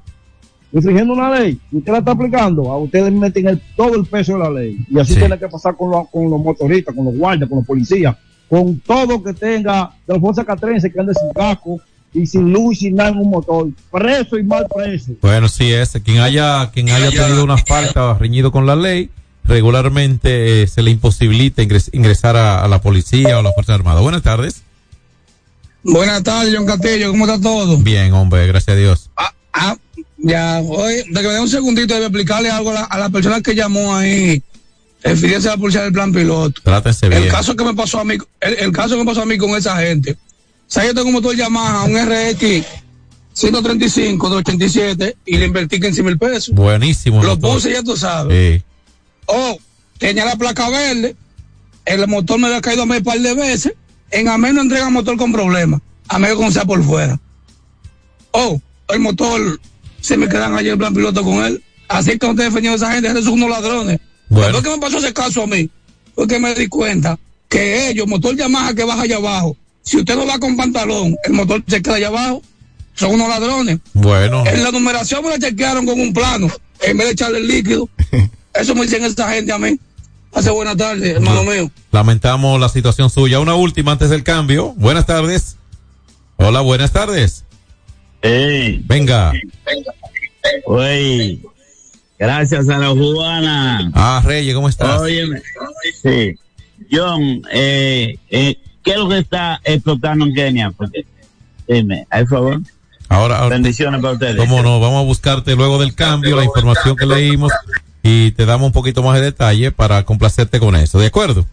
[0.72, 4.07] infringiendo una ley y usted la está aplicando, a usted le meten el- todo el
[4.07, 4.78] peso de la ley.
[4.89, 5.18] Y así Sí.
[5.20, 8.16] tiene que pasar con, los- con los motoristas, con los guardias, con los policías,
[8.49, 11.78] con todo que tenga de la fuerza catrense que ande sin casco
[12.13, 13.69] y sin luz y sin nada en un motor.
[13.91, 15.13] Preso y mal preso.
[15.23, 15.93] Bueno, sí es.
[16.05, 19.11] Quien haya, quien haya tenido una falta reñido con la ley,
[19.45, 23.75] regularmente eh, se le imposibilita ingres- ingresar a, a la policía o a la Fuerza
[23.75, 24.01] Armada.
[24.01, 24.63] Buenas tardes.
[25.83, 27.79] Buenas tardes, John Castillo, ¿cómo está todo?
[27.79, 29.11] Bien, hombre, gracias a Dios.
[29.17, 29.77] Ah,
[30.19, 33.09] ya, oye, de que me dé un segundito, debe explicarle algo a la, a la
[33.09, 34.43] persona que llamó ahí,
[35.03, 36.61] Eficiencia de la policía del plan piloto.
[36.63, 37.29] Trátense El bien.
[37.31, 39.51] caso que me pasó a mí, el, el caso que me pasó a mí con
[39.57, 40.19] esa gente.
[40.71, 42.64] O sea, yo tengo un motor Yamaha, un RX
[43.33, 46.55] 135 de 87 y le invertí 15 mil pesos.
[46.55, 47.25] Buenísimo.
[47.25, 48.61] Lo puse, ya tú sabes.
[48.61, 48.64] Sí.
[49.27, 49.59] Oh,
[49.99, 51.16] tenía la placa verde,
[51.87, 53.75] el motor me había caído a mí un par de veces,
[54.12, 57.18] en Amén no entrega motor con problemas, a que no sea por fuera.
[58.31, 58.61] Oh,
[58.91, 59.61] el motor
[60.01, 61.64] se me quedan allí en plan piloto con él.
[61.89, 63.99] Así que no te defendiendo a esa gente, son unos ladrones.
[64.29, 64.53] Bueno.
[64.53, 65.68] Después que me pasó ese caso a mí,
[66.14, 67.18] porque me di cuenta
[67.49, 69.57] que ellos, motor Yamaha que baja allá abajo,
[69.91, 72.43] si usted no va con pantalón, el motor se queda allá abajo,
[72.95, 73.80] son unos ladrones.
[73.93, 74.45] Bueno.
[74.47, 76.49] En la numeración me la chequearon con un plano,
[76.80, 77.88] en vez de echarle el líquido.
[78.55, 79.80] Eso me dicen esa gente a mí.
[80.32, 81.72] Hace buenas tardes, hermano mío.
[81.91, 83.41] Lamentamos la situación suya.
[83.41, 84.74] Una última antes del cambio.
[84.76, 85.57] Buenas tardes.
[86.36, 87.45] Hola, buenas tardes.
[88.22, 88.84] Ey.
[88.86, 89.32] Venga.
[90.66, 91.41] Oye,
[92.16, 93.91] gracias a la cubana.
[93.95, 95.01] Ah, Reyes, ¿cómo estás?
[95.01, 95.43] Óyeme,
[96.01, 96.36] sí.
[96.93, 98.57] John, eh, eh,
[98.91, 100.70] ¿qué es lo que está explotando en Kenia?
[100.72, 101.07] Porque,
[101.68, 102.61] dime, por favor.
[103.09, 104.36] Ahora, ahora- Bendiciones para ustedes.
[104.36, 104.80] ¿Cómo no?
[104.80, 107.53] Vamos a buscarte luego del cambio la información que leímos
[108.03, 110.99] y te damos un poquito más de detalle para complacerte con eso.
[110.99, 111.47] ¿De acuerdo?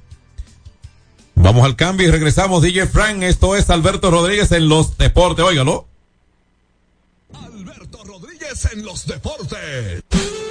[1.35, 2.63] Vamos al cambio y regresamos.
[2.63, 5.45] DJ Frank, esto es Alberto Rodríguez en los deportes.
[5.45, 5.88] Óigalo.
[8.73, 10.03] en los deportes.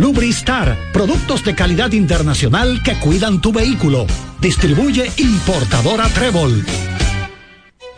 [0.00, 4.06] Lubristar, productos de calidad internacional que cuidan tu vehículo.
[4.40, 6.64] Distribuye importadora Trébol.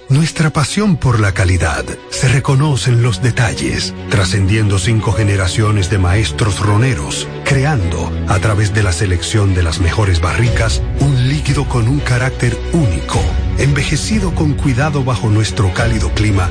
[0.09, 6.59] Nuestra pasión por la calidad se reconoce en los detalles, trascendiendo cinco generaciones de maestros
[6.59, 12.01] roneros, creando, a través de la selección de las mejores barricas, un líquido con un
[12.01, 13.23] carácter único,
[13.59, 16.51] envejecido con cuidado bajo nuestro cálido clima,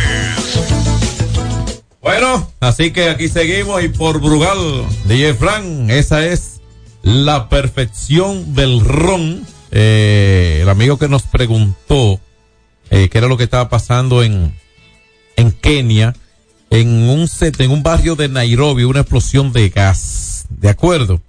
[2.00, 6.62] Bueno, así que aquí seguimos y por Brugal, DJ Frank, esa es
[7.02, 9.46] la perfección del ron.
[9.72, 12.18] Eh, el amigo que nos preguntó
[12.88, 14.58] eh, qué era lo que estaba pasando en,
[15.36, 16.14] en Kenia,
[16.70, 21.20] en un set, en un barrio de Nairobi, una explosión de gas, ¿de acuerdo?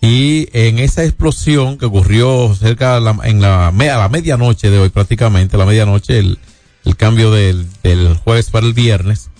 [0.00, 4.78] Y en esa explosión que ocurrió cerca de la, en la, a la medianoche de
[4.78, 6.38] hoy prácticamente, la medianoche, el,
[6.84, 9.30] el cambio del, del jueves para el viernes,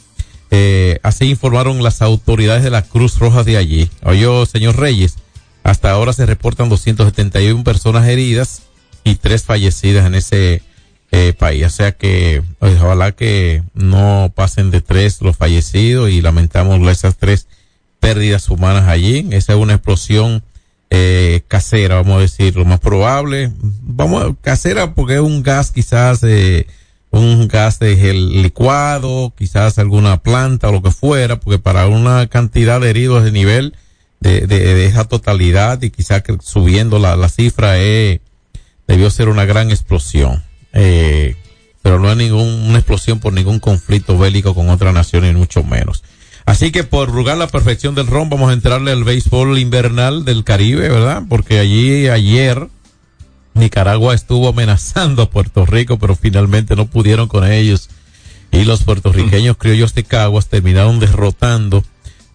[0.50, 3.88] eh, así informaron las autoridades de la Cruz Roja de allí.
[4.02, 5.16] Oye, señor Reyes,
[5.62, 8.62] hasta ahora se reportan 271 personas heridas
[9.04, 10.62] y tres fallecidas en ese
[11.12, 11.64] eh, país.
[11.66, 17.46] O sea que ojalá que no pasen de tres los fallecidos y lamentamos esas tres
[18.00, 19.28] pérdidas humanas allí.
[19.30, 20.42] Esa es una explosión
[20.90, 23.52] eh, casera, vamos a decir, lo más probable.
[23.60, 26.66] Vamos, casera porque es un gas quizás, eh,
[27.10, 32.26] un gas de gel licuado, quizás alguna planta o lo que fuera, porque para una
[32.26, 33.76] cantidad de heridos de nivel
[34.20, 38.20] de, de, de esa totalidad y quizás subiendo la, la cifra eh,
[38.86, 40.42] debió ser una gran explosión.
[40.72, 41.36] Eh,
[41.82, 46.02] pero no hay ninguna explosión por ningún conflicto bélico con otra nación y mucho menos.
[46.46, 50.44] Así que por rugar la perfección del ron, vamos a entrarle al béisbol invernal del
[50.44, 51.22] Caribe, ¿verdad?
[51.28, 52.68] Porque allí ayer
[53.54, 57.90] Nicaragua estuvo amenazando a Puerto Rico, pero finalmente no pudieron con ellos.
[58.52, 61.84] Y los puertorriqueños criollos de Caguas terminaron derrotando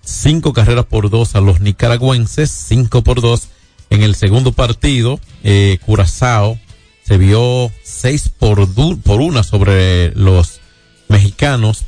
[0.02, 3.50] cinco carreras por dos a los nicaragüenses, cinco por dos.
[3.90, 6.58] En el segundo partido, eh, Curazao
[7.04, 8.68] se vio seis por,
[9.02, 10.60] por una sobre los
[11.08, 11.86] mexicanos.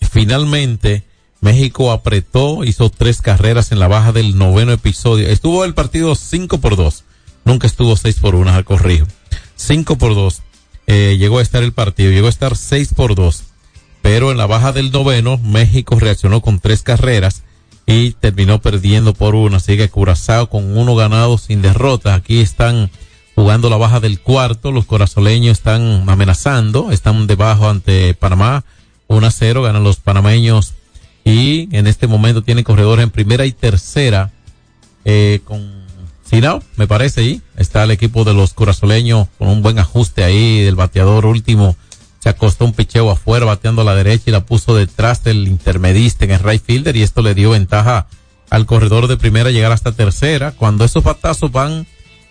[0.00, 1.04] Finalmente,
[1.40, 5.28] México apretó, hizo tres carreras en la baja del noveno episodio.
[5.28, 7.04] Estuvo el partido cinco por dos.
[7.44, 9.06] Nunca estuvo seis por una, al corrijo.
[9.54, 10.42] Cinco por dos.
[10.86, 13.44] Eh, llegó a estar el partido, llegó a estar seis por dos.
[14.02, 17.42] Pero en la baja del noveno, México reaccionó con tres carreras
[17.86, 19.58] y terminó perdiendo por una.
[19.58, 22.14] Así que Curazao con uno ganado sin derrota.
[22.14, 22.90] Aquí están
[23.34, 24.72] jugando la baja del cuarto.
[24.72, 26.90] Los corazoleños están amenazando.
[26.90, 28.64] Están debajo ante Panamá.
[29.06, 30.74] 1 a 0 ganan los panameños.
[31.28, 34.32] Y en este momento tienen corredores en primera y tercera.
[35.04, 35.84] Eh, con
[36.24, 37.42] Sinao, me parece ahí.
[37.58, 41.76] Está el equipo de los corazoleños con un buen ajuste ahí del bateador último.
[42.20, 46.24] Se acostó un picheo afuera bateando a la derecha y la puso detrás del intermedista
[46.24, 48.06] en el right fielder y esto le dio ventaja
[48.48, 50.52] al corredor de primera llegar hasta tercera.
[50.52, 51.86] Cuando esos batazos van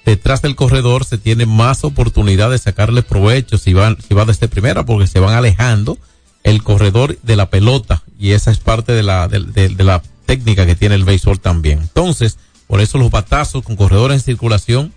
[0.07, 4.47] detrás del corredor se tiene más oportunidad de sacarle provecho si van, si va desde
[4.47, 5.99] primera porque se van alejando
[6.47, 10.01] el corredor de la pelota y esa es parte de la, de, de- de la
[10.25, 11.79] técnica que tiene el béisbol también.
[11.79, 12.37] Entonces,
[12.67, 14.93] por eso los batazos con corredores en circulación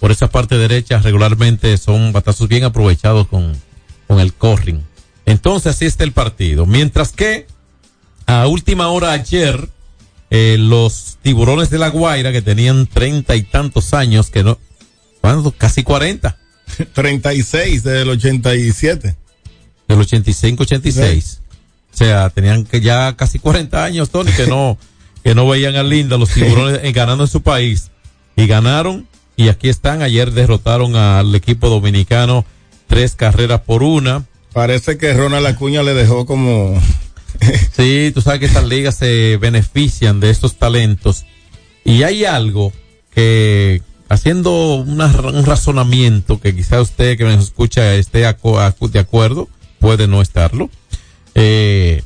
[0.00, 3.52] por esa parte derecha regularmente son batazos bien aprovechados con,
[4.06, 4.82] con el corring.
[5.26, 6.66] Entonces así está el partido.
[6.66, 7.46] Mientras que
[8.26, 9.68] a última hora ayer,
[10.30, 14.58] eh, los tiburones de la Guaira que tenían treinta y tantos años, que no,
[15.20, 15.50] ¿cuánto?
[15.52, 16.38] Casi cuarenta.
[16.94, 19.16] 36 del 87.
[19.88, 21.38] Del 85-86.
[21.92, 24.78] O sea, tenían que ya casi 40 años, Tony, que no,
[25.24, 27.90] que no veían a Linda los tiburones eh, ganando en su país.
[28.36, 30.02] Y ganaron, y aquí están.
[30.02, 32.44] Ayer derrotaron al equipo dominicano
[32.86, 34.24] tres carreras por una.
[34.52, 36.80] Parece que Ronald Acuña le dejó como.
[37.76, 41.24] Sí, tú sabes que estas ligas se benefician de estos talentos.
[41.84, 42.72] Y hay algo
[43.14, 49.48] que, haciendo una- un razonamiento que quizá usted que me escucha esté de acuerdo,
[49.78, 50.70] puede no estarlo.
[51.34, 52.02] Eh,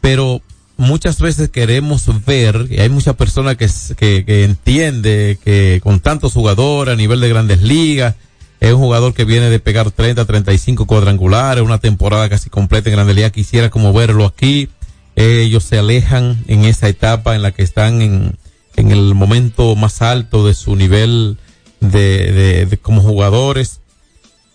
[0.00, 0.40] pero
[0.76, 6.32] muchas veces queremos ver, y hay muchas personas que, que, que entiende que con tantos
[6.32, 8.14] jugadores a nivel de grandes ligas,
[8.60, 12.96] es un jugador que viene de pegar 30, 35 cuadrangulares, una temporada casi completa en
[12.96, 13.32] Grandes Ligas.
[13.32, 14.68] Quisiera como verlo aquí.
[15.16, 18.36] Ellos se alejan en esa etapa en la que están en,
[18.76, 21.38] en el momento más alto de su nivel
[21.80, 23.80] de, de, de como jugadores.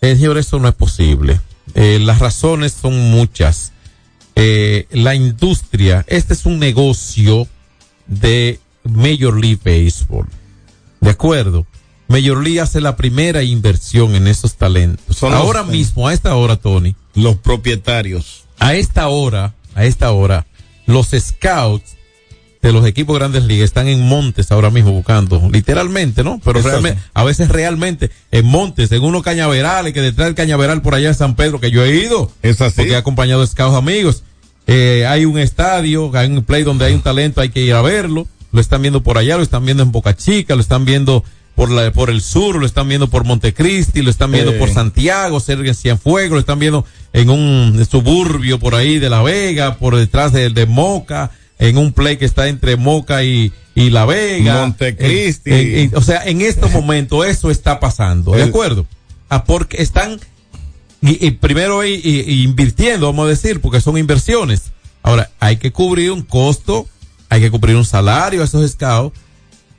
[0.00, 1.40] Eh, señor, eso no es posible.
[1.74, 3.72] Eh, las razones son muchas.
[4.34, 7.48] Eh, la industria, este es un negocio
[8.06, 10.26] de Major League Baseball.
[11.00, 11.66] ¿De acuerdo?
[12.08, 15.16] Major League hace la primera inversión en esos talentos.
[15.16, 16.94] Son los- ahora mismo, a esta hora, Tony.
[17.14, 18.44] Los propietarios.
[18.58, 20.46] A esta hora, a esta hora,
[20.86, 21.95] los scouts
[22.66, 26.40] de los equipos grandes ligas están en montes ahora mismo buscando, literalmente, ¿no?
[26.44, 26.80] Pero Exacto.
[26.80, 31.08] realmente, a veces realmente en montes, en unos cañaverales, que detrás del cañaveral por allá
[31.08, 32.76] en San Pedro, que yo he ido, Es así.
[32.76, 34.22] porque he acompañado a scouts amigos.
[34.66, 37.82] Eh, hay un estadio, hay un play donde hay un talento, hay que ir a
[37.82, 38.26] verlo.
[38.52, 41.22] Lo están viendo por allá, lo están viendo en Boca Chica, lo están viendo
[41.54, 44.58] por la, por el sur, lo están viendo por Montecristi, lo están viendo Eh.
[44.58, 49.22] por Santiago, cerca de Cienfuegos, lo están viendo en un suburbio por ahí de La
[49.22, 53.90] Vega, por detrás de, de Moca, en un play que está entre Moca y, y
[53.90, 54.60] La Vega.
[54.60, 55.50] Montecristi.
[55.50, 58.86] En- en- en- o sea, en este momento eso está pasando, ¿de El- acuerdo?
[59.28, 60.20] Ah, porque están
[61.02, 64.72] y, y primero y, y- invirtiendo, vamos a decir, porque son inversiones.
[65.02, 66.88] Ahora, hay que cubrir un costo,
[67.28, 69.16] hay que cubrir un salario a esos scouts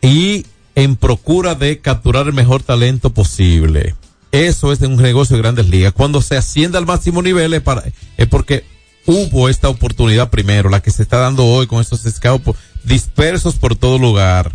[0.01, 3.95] y en procura de capturar el mejor talento posible.
[4.31, 5.93] Eso es un negocio de grandes ligas.
[5.93, 7.83] Cuando se asciende al máximo nivel es, para,
[8.17, 8.63] es porque
[9.07, 12.51] hubo esta oportunidad primero, la que se está dando hoy con estos scouts
[12.83, 14.53] dispersos por todo lugar.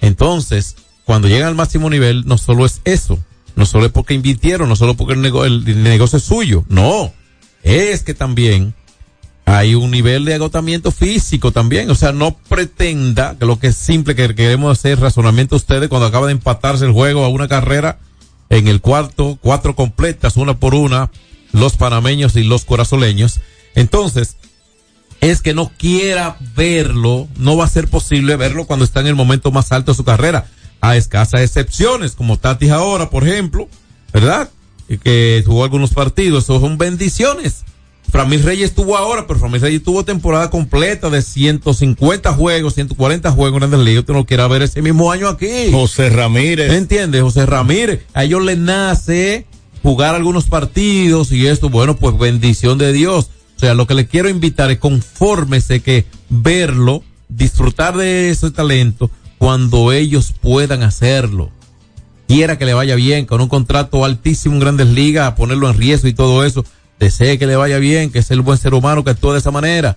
[0.00, 3.18] Entonces, cuando llegan al máximo nivel, no solo es eso,
[3.54, 7.12] no solo es porque invirtieron, no solo porque el, nego- el- negocio es suyo, no,
[7.62, 8.74] es que también
[9.44, 13.76] hay un nivel de agotamiento físico también, o sea, no pretenda que lo que es
[13.76, 17.98] simple que queremos hacer razonamiento ustedes cuando acaba de empatarse el juego a una carrera
[18.50, 21.10] en el cuarto, cuatro completas, una por una,
[21.52, 23.40] los panameños y los corazoleños.
[23.74, 24.36] Entonces,
[25.20, 29.14] es que no quiera verlo, no va a ser posible verlo cuando está en el
[29.14, 30.46] momento más alto de su carrera.
[30.80, 33.68] A escasas excepciones, como Tatis ahora, por ejemplo,
[34.12, 34.50] ¿verdad?
[34.88, 37.64] Y que jugó algunos partidos, eso son bendiciones.
[38.10, 43.54] Framil Reyes estuvo ahora, pero Framil Reyes tuvo temporada completa de 150 juegos, 140 juegos
[43.54, 44.00] en Grandes Ligas.
[44.00, 45.70] Usted no quiera ver ese mismo año aquí.
[45.70, 46.68] José Ramírez.
[46.68, 47.22] ¿Me entiende?
[47.22, 48.02] José Ramírez.
[48.12, 49.46] A ellos les nace
[49.82, 53.30] jugar algunos partidos y esto, bueno, pues bendición de Dios.
[53.62, 59.08] Sea, lo que le quiero invitar es confórmese que verlo, disfrutar de ese talento
[59.38, 61.52] cuando ellos puedan hacerlo.
[62.26, 66.08] Quiera que le vaya bien, con un contrato altísimo en grandes ligas, ponerlo en riesgo
[66.08, 66.64] y todo eso.
[66.98, 69.52] Desee que le vaya bien, que es el buen ser humano que actúa de esa
[69.52, 69.96] manera.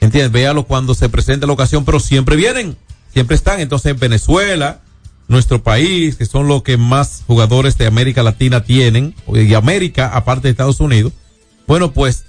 [0.00, 0.32] ¿Entiendes?
[0.32, 2.74] Véalo cuando se presente la ocasión, pero siempre vienen,
[3.12, 3.60] siempre están.
[3.60, 4.80] Entonces, Venezuela,
[5.28, 10.48] nuestro país, que son los que más jugadores de América Latina tienen, y América, aparte
[10.48, 11.12] de Estados Unidos,
[11.66, 12.24] bueno, pues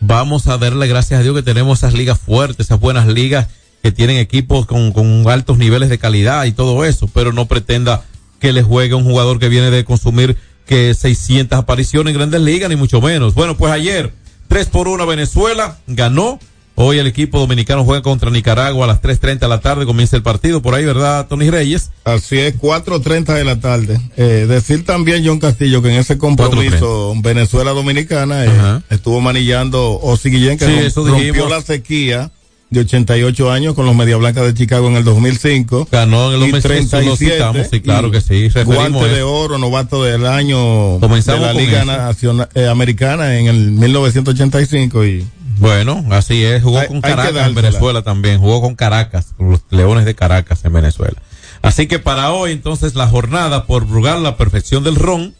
[0.00, 3.48] vamos a darle gracias a Dios que tenemos esas ligas fuertes, esas buenas ligas
[3.82, 8.04] que tienen equipos con, con altos niveles de calidad y todo eso, pero no pretenda
[8.40, 10.36] que le juegue un jugador que viene de consumir
[10.66, 13.34] que 600 apariciones en grandes ligas, ni mucho menos.
[13.34, 14.12] Bueno, pues ayer,
[14.48, 16.38] 3 por 1 Venezuela ganó.
[16.78, 20.22] Hoy el equipo dominicano juega contra Nicaragua a las 3.30 de la tarde, comienza el
[20.22, 21.90] partido por ahí, ¿verdad, Tony Reyes?
[22.04, 23.98] Así es, 4.30 de la tarde.
[24.18, 30.58] Eh, decir también, John Castillo, que en ese compromiso Venezuela-Dominicana eh, estuvo manillando Osi Guillén,
[30.58, 32.30] que Sí, rom- eso rompió la sequía
[32.68, 35.88] de 88 años con los Media Blancas de Chicago en el 2005.
[35.90, 39.56] Ganó en el y 2005, lo citamos, sí, claro y que sí, Guante de oro,
[39.56, 41.84] novato del año Comenzamos de la Liga.
[41.86, 45.24] Nacional, eh, Americana en el 1985 y
[45.58, 47.54] Bueno, así es, jugó Hay- con Caracas en.
[47.54, 51.20] Venezuela también, jugó con Caracas, con los Leones de Caracas en Venezuela.
[51.62, 55.34] Así que para hoy entonces la jornada por Brugal, la perfección del ron,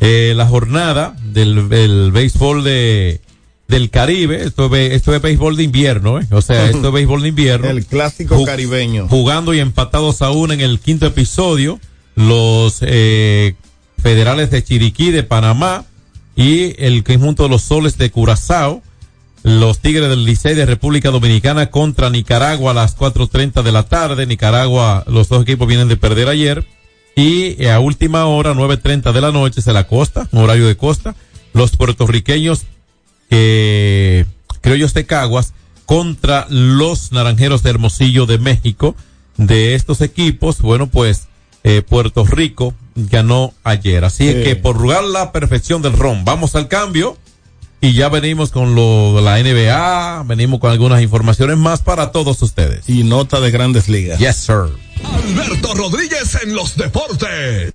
[0.00, 3.20] eh, la jornada del, del béisbol de
[3.68, 6.26] del Caribe, esto es, esto es béisbol de invierno, ¿eh?
[6.30, 7.68] o sea, esto es béisbol de invierno.
[7.68, 9.06] el clásico caribeño.
[9.08, 11.78] Jugando y empatados aún en el quinto episodio,
[12.14, 13.56] los eh,
[14.02, 15.84] federales de Chiriquí de Panamá
[16.34, 18.82] y el conjunto de los soles de Curazao,
[19.48, 24.26] los Tigres del Licey de República Dominicana contra Nicaragua a las 4.30 de la tarde.
[24.26, 26.66] Nicaragua, los dos equipos vienen de perder ayer.
[27.16, 30.76] Y eh, a última hora, 9.30 de la noche, se la costa, un horario de
[30.76, 31.14] costa.
[31.54, 32.64] Los puertorriqueños,
[33.30, 34.26] que
[34.60, 35.54] criollos de Caguas,
[35.86, 38.96] contra los naranjeros de Hermosillo de México.
[39.38, 41.28] De estos equipos, bueno, pues
[41.64, 44.04] eh, Puerto Rico ganó ayer.
[44.04, 47.16] Así es que por rugar la perfección del ron, vamos al cambio.
[47.80, 52.42] Y ya venimos con lo de la NBA, venimos con algunas informaciones más para todos
[52.42, 52.88] ustedes.
[52.88, 54.18] Y nota de grandes ligas.
[54.18, 54.66] Yes, sir.
[55.04, 57.74] Alberto Rodríguez en los deportes.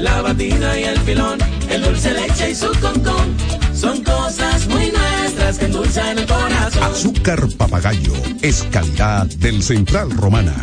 [0.00, 1.38] la batida y el filón,
[1.70, 3.36] el dulce leche y su concón.
[3.74, 6.82] Son cosas muy nuestras que endulzan el corazón.
[6.82, 10.54] Azúcar papagayo es calidad del Central Romana.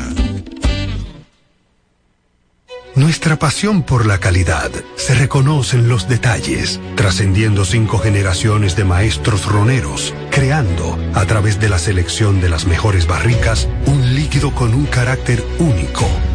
[2.96, 9.46] Nuestra pasión por la calidad se reconoce en los detalles, trascendiendo cinco generaciones de maestros
[9.46, 14.86] roneros, creando, a través de la selección de las mejores barricas, un líquido con un
[14.86, 16.08] carácter único,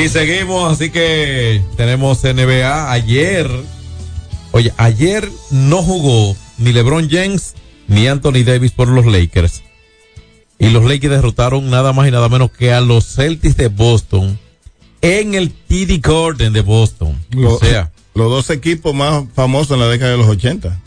[0.00, 2.90] Aquí seguimos, así que tenemos NBA.
[2.90, 3.50] Ayer,
[4.50, 7.54] oye, ayer no jugó ni LeBron James
[7.86, 9.62] ni Anthony Davis por los Lakers.
[10.58, 14.38] Y los Lakers derrotaron nada más y nada menos que a los Celtics de Boston
[15.02, 17.22] en el TD Garden de Boston.
[17.32, 20.80] Lo- o sea, Los dos equipos más famosos en la década de los 80.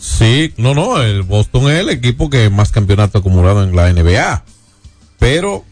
[0.00, 4.44] Sí, no, no, el Boston es el equipo que más campeonato acumulado en la NBA.
[5.20, 5.64] Pero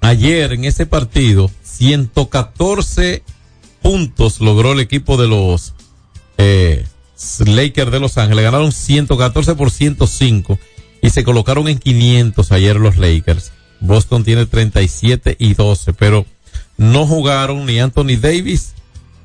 [0.00, 1.50] ayer en ese partido,
[1.80, 3.24] 114
[3.82, 5.74] puntos logró el equipo de los
[6.38, 6.86] eh,
[7.44, 8.44] Lakers de Los Ángeles.
[8.44, 10.58] Ganaron 114 por 105
[11.02, 13.50] y se colocaron en 500 ayer los Lakers.
[13.80, 16.26] Boston tiene 37 y 12, pero
[16.76, 18.74] no jugaron ni Anthony Davis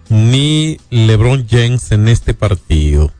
[0.09, 3.11] ni LeBron James en este partido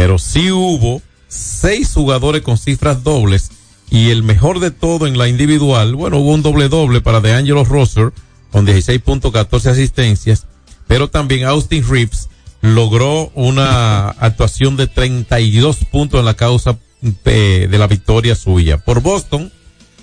[0.00, 3.50] pero sí hubo seis jugadores con cifras dobles
[3.90, 7.64] y el mejor de todo en la individual, bueno, hubo un doble doble para DeAngelo
[7.64, 8.12] Rosser
[8.50, 10.46] con 16.14 asistencias,
[10.86, 12.28] pero también Austin Reeves
[12.62, 16.78] logró una actuación de 32 puntos en la causa
[17.24, 18.78] eh, de la victoria suya.
[18.78, 19.52] Por Boston,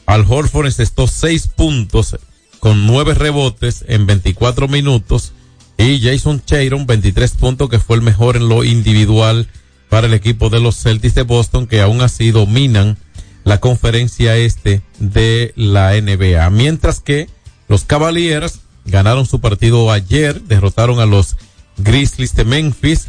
[0.06, 2.18] Al Horford encestó 6 puntos
[2.60, 5.34] con 9 rebotes en 24 minutos
[5.78, 9.48] y Jason Chayron 23 puntos que fue el mejor en lo individual
[9.89, 12.98] para el equipo de los Celtics de Boston que aún así dominan
[13.43, 16.50] la conferencia este de la NBA.
[16.50, 17.30] Mientras que
[17.68, 21.38] los Cavaliers ganaron su partido ayer, derrotaron a los
[21.78, 23.07] Grizzlies de Memphis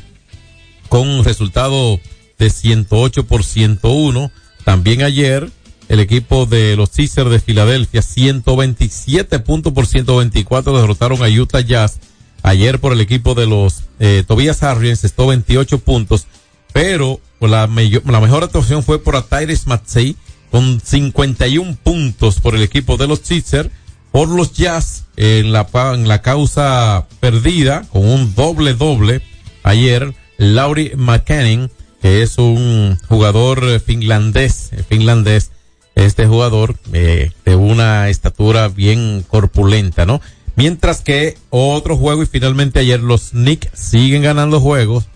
[0.89, 2.01] con un resultado
[2.39, 4.31] de 108 por 101.
[4.65, 5.51] También ayer
[5.89, 12.01] el equipo de los Sixers de Filadelfia 127 puntos por 124 derrotaron a Utah Jazz.
[12.43, 16.27] Ayer por el equipo de los eh, Tobias Harris estuvo 28 puntos
[16.73, 20.17] pero la, la mejor actuación fue por Tyrese Maxey
[20.51, 23.71] con 51 puntos por el equipo de los Sixers,
[24.11, 29.23] por los Jazz en la, en la causa perdida con un doble doble
[29.63, 35.51] ayer, Laurie McCanning, que es un jugador finlandés, finlandés,
[35.95, 40.21] este jugador eh, de una estatura bien corpulenta, ¿no?
[40.55, 45.07] Mientras que otro juego y finalmente ayer los Knicks siguen ganando juegos.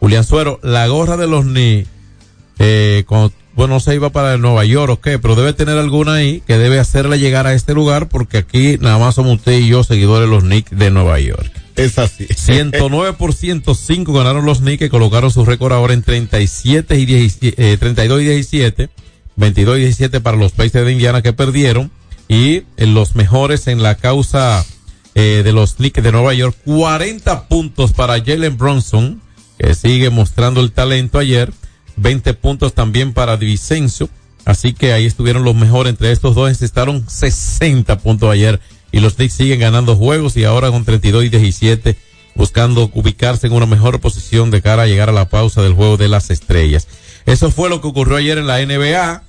[0.00, 1.88] Julián Suero, la gorra de los Knicks,
[2.58, 6.14] eh, cuando bueno, no se iba para Nueva York o qué, pero debe tener alguna
[6.14, 9.68] ahí que debe hacerle llegar a este lugar porque aquí nada más somos usted y
[9.68, 11.50] yo seguidores de los Knicks de Nueva York.
[11.74, 12.26] Es así.
[12.36, 17.72] 109 por 105 ganaron los Knicks que colocaron su récord ahora en 37 y 17,
[17.72, 18.90] eh, 32 y 17,
[19.36, 21.90] 22 y 17 para los Pacers de Indiana que perdieron
[22.28, 24.66] y eh, los mejores en la causa
[25.14, 29.22] eh, de los Knicks de Nueva York, 40 puntos para Jalen Bronson
[29.58, 31.52] que sigue mostrando el talento ayer,
[31.96, 34.08] 20 puntos también para Divicencio,
[34.44, 38.60] así que ahí estuvieron los mejores entre estos dos, necesitaron 60 puntos ayer
[38.92, 41.96] y los Knicks siguen ganando juegos y ahora con 32 y 17
[42.34, 45.96] buscando ubicarse en una mejor posición de cara a llegar a la pausa del juego
[45.96, 46.86] de las estrellas.
[47.24, 49.22] Eso fue lo que ocurrió ayer en la NBA.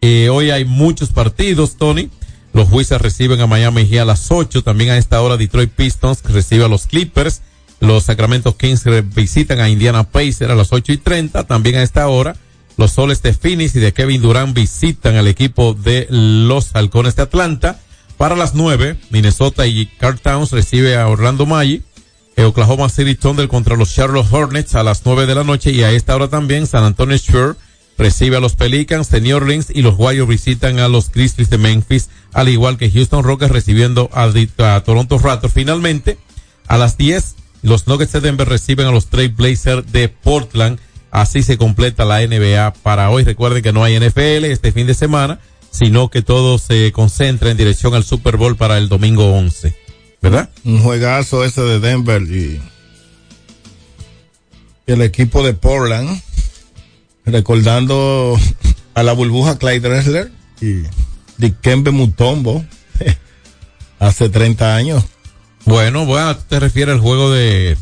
[0.00, 2.10] Eh, hoy hay muchos partidos, Tony.
[2.52, 4.62] Los Wizards reciben a Miami Heat a las 8.
[4.62, 7.42] También a esta hora Detroit Pistons recibe a los Clippers.
[7.82, 11.42] Los Sacramento Kings visitan a Indiana Pacers a las 8 y 30.
[11.48, 12.36] También a esta hora
[12.76, 17.22] los Soles de Phoenix y de Kevin Durant visitan al equipo de los Halcones de
[17.22, 17.80] Atlanta.
[18.16, 21.82] Para las 9, Minnesota y Carl Towns recibe a Orlando Maggi.
[22.36, 25.82] Eh, Oklahoma City Thunder contra los Charlotte Hornets a las 9 de la noche y
[25.82, 27.56] a esta hora también San Antonio Spurs
[27.98, 32.10] recibe a los Pelicans New Orleans y los Warriors visitan a los Grizzlies de Memphis,
[32.32, 34.30] al igual que Houston Rockets recibiendo a,
[34.76, 35.52] a Toronto Raptors.
[35.52, 36.16] Finalmente,
[36.68, 40.78] a las 10, los Nuggets de Denver reciben a los Trail Blazers de Portland.
[41.10, 43.24] Así se completa la NBA para hoy.
[43.24, 45.38] Recuerden que no hay NFL este fin de semana,
[45.70, 49.74] sino que todo se concentra en dirección al Super Bowl para el domingo 11.
[50.20, 50.50] ¿Verdad?
[50.64, 52.60] Un juegazo ese de Denver y
[54.86, 56.20] el equipo de Portland,
[57.24, 58.38] recordando
[58.94, 60.82] a la burbuja Clyde Dressler y
[61.38, 62.64] Dikembe Mutombo
[63.98, 65.04] hace 30 años.
[65.64, 67.76] Bueno, bueno, te refieres al juego de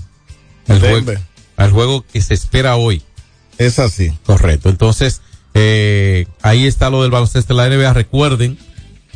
[0.67, 1.21] el juego, Denver.
[1.57, 3.03] al juego que se espera hoy.
[3.59, 4.13] Es así.
[4.25, 4.69] Correcto.
[4.69, 5.21] Entonces,
[5.55, 7.93] eh, ahí está lo del baloncesto de la NBA.
[7.93, 8.59] Recuerden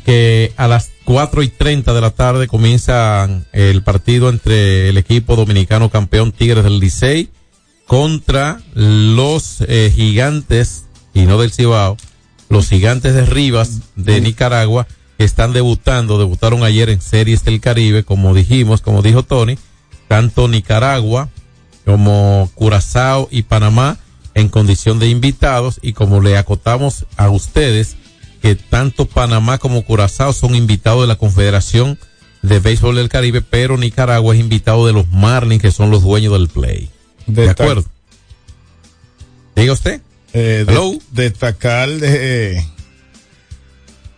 [0.04, 5.36] que a las 4 y 30 de la tarde comienza el partido entre el equipo
[5.36, 7.30] dominicano campeón Tigres del Licey
[7.86, 11.96] contra los eh, gigantes, y no del Cibao,
[12.48, 14.86] los gigantes de Rivas de Nicaragua,
[15.18, 19.58] que están debutando, debutaron ayer en Series del Caribe, como dijimos, como dijo Tony,
[20.08, 21.28] tanto Nicaragua
[21.84, 23.98] como Curazao y Panamá
[24.34, 27.96] en condición de invitados y como le acotamos a ustedes
[28.42, 31.98] que tanto Panamá como Curazao son invitados de la Confederación
[32.42, 36.32] de Béisbol del Caribe, pero Nicaragua es invitado de los Marlins que son los dueños
[36.34, 36.90] del play.
[37.26, 37.84] ¿De, acuerdo?
[39.56, 40.02] Diga usted.
[40.34, 40.92] Eh, Hello.
[41.12, 42.62] destacar de,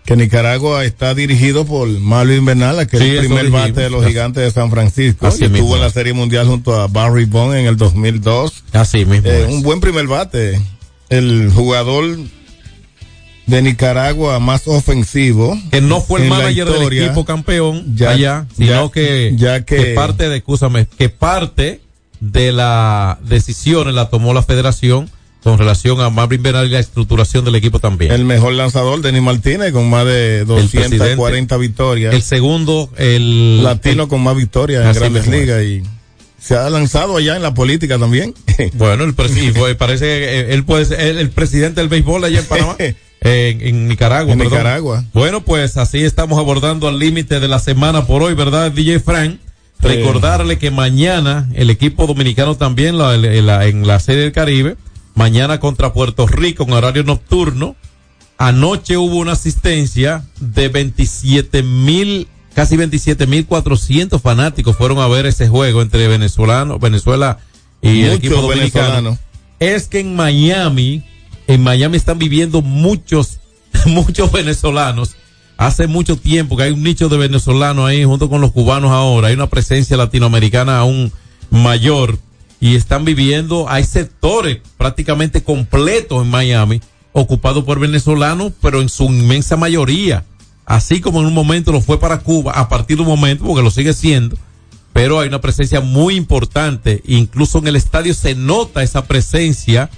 [0.06, 4.06] que Nicaragua está dirigido por Marvin Bernal, que Sí, es el primer bate de los
[4.06, 5.26] gigantes de San Francisco.
[5.26, 5.74] Así estuvo mismo.
[5.76, 8.62] en la Serie Mundial junto a Barry Bond en el 2002.
[8.72, 9.28] Así mismo.
[9.28, 10.60] Eh, un buen primer bate.
[11.08, 12.18] El jugador
[13.46, 15.56] de Nicaragua más ofensivo.
[15.70, 19.94] que no fue el manager del equipo campeón ya- allá, sino ya- que, ya que-
[19.94, 21.80] parte de, escúchame, que parte
[22.20, 25.10] de la decisión la tomó la federación
[25.46, 28.10] con relación a Marvin Bernal y la estructuración del equipo también.
[28.10, 32.12] El mejor lanzador, Denis Martínez, con más de 240 victorias.
[32.12, 35.84] El segundo, el latino el- con más victorias en grandes ligas y
[36.40, 38.34] se ha lanzado allá en la política también.
[38.74, 42.24] Bueno, el presi- fue- parece que eh, él puede ser el, el presidente del béisbol
[42.24, 42.76] allá en Panamá.
[43.20, 44.52] En, en Nicaragua, En perdón.
[44.58, 45.04] Nicaragua.
[45.14, 49.38] Bueno, pues así estamos abordando al límite de la semana por hoy, ¿verdad, DJ Frank?
[49.80, 49.86] Sí.
[49.88, 54.76] Recordarle que mañana el equipo dominicano también la- en, la, en la Serie del Caribe,
[55.16, 57.74] mañana contra Puerto Rico en horario nocturno.
[58.38, 65.26] Anoche hubo una asistencia de 27 mil, casi 27 mil 400 fanáticos fueron a ver
[65.26, 67.38] ese juego entre venezolano, Venezuela
[67.80, 68.84] y el equipo dominicano.
[68.84, 69.18] venezolanos.
[69.58, 71.02] Es que en Miami,
[71.46, 73.40] en Miami están viviendo muchos,
[73.86, 75.16] muchos venezolanos.
[75.56, 79.28] Hace mucho tiempo que hay un nicho de venezolanos ahí junto con los cubanos ahora.
[79.28, 81.10] Hay una presencia latinoamericana aún
[81.48, 82.18] mayor
[82.60, 86.80] y están viviendo, hay sectores prácticamente completos en Miami
[87.12, 90.24] ocupados por venezolanos, pero en su inmensa mayoría.
[90.64, 93.62] Así como en un momento lo fue para Cuba, a partir de un momento, porque
[93.62, 94.36] lo sigue siendo,
[94.92, 97.02] pero hay una presencia muy importante.
[97.06, 99.90] Incluso en el estadio se nota esa presencia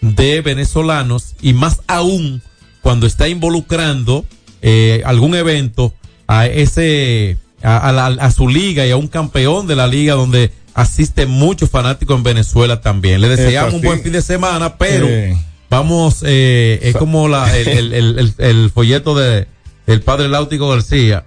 [0.00, 2.42] de venezolanos y más aún
[2.82, 4.24] cuando está involucrando
[4.62, 5.94] eh, algún evento
[6.26, 10.52] a ese a, la- a su liga y a un campeón de la liga donde
[10.74, 13.20] asisten muchos fanáticos en Venezuela también.
[13.20, 15.36] Le deseamos un buen fin de semana, pero Eh.
[15.70, 19.46] vamos, eh, es como la, el, el, el, folleto de
[19.86, 21.24] el padre Láutico García.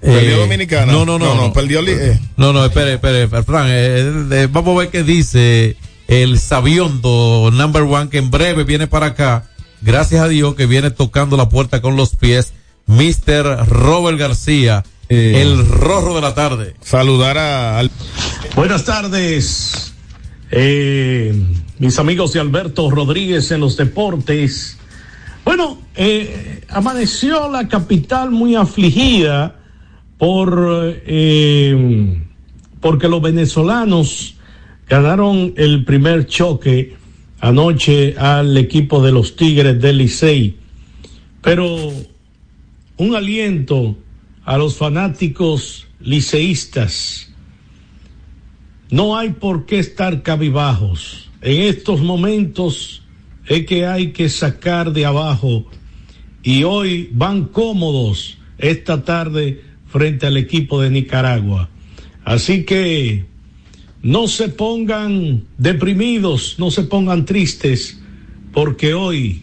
[0.00, 0.92] ¿Perdió Eh, Dominicana?
[0.92, 1.34] No, no, no.
[1.34, 2.20] No, no, perdió li- eh.
[2.36, 5.76] No, no, espere, espere, Fran, eh, eh, vamos a ver qué dice
[6.06, 9.50] el sabiondo number one que en breve viene para acá.
[9.80, 12.52] Gracias a Dios que viene tocando la puerta con los pies.
[12.86, 13.66] Mr.
[13.68, 15.40] Robert García, Eh.
[15.40, 16.74] el rorro de la tarde.
[16.80, 17.90] Saludar a, al
[18.54, 19.94] Buenas tardes,
[20.50, 21.32] eh,
[21.78, 24.78] mis amigos de Alberto Rodríguez en los deportes.
[25.44, 29.56] Bueno, eh, amaneció la capital muy afligida
[30.18, 32.18] por eh,
[32.80, 34.34] porque los venezolanos
[34.88, 36.96] ganaron el primer choque
[37.40, 40.56] anoche al equipo de los Tigres del Licey.
[41.42, 41.92] Pero
[42.96, 43.96] un aliento
[44.48, 47.30] a los fanáticos liceístas.
[48.90, 51.28] No hay por qué estar cabibajos.
[51.42, 53.02] En estos momentos
[53.44, 55.66] es que hay que sacar de abajo
[56.42, 61.68] y hoy van cómodos esta tarde frente al equipo de Nicaragua.
[62.24, 63.26] Así que
[64.00, 68.00] no se pongan deprimidos, no se pongan tristes,
[68.54, 69.42] porque hoy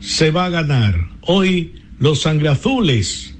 [0.00, 1.10] se va a ganar.
[1.20, 3.33] Hoy los sangreazules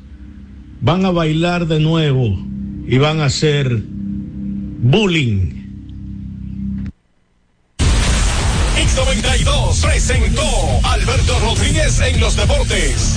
[0.85, 2.39] van a bailar de nuevo
[2.87, 5.65] y van a hacer bullying.
[8.77, 10.43] X92 presentó
[10.83, 13.17] Alberto Rodríguez en los deportes.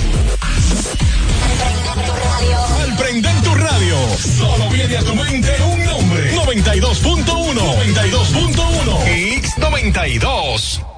[2.80, 6.34] Al prender tu radio, solo viene a tu mente un nombre.
[6.36, 7.54] 92.1.
[7.92, 9.42] 92.1.
[9.42, 10.97] X92.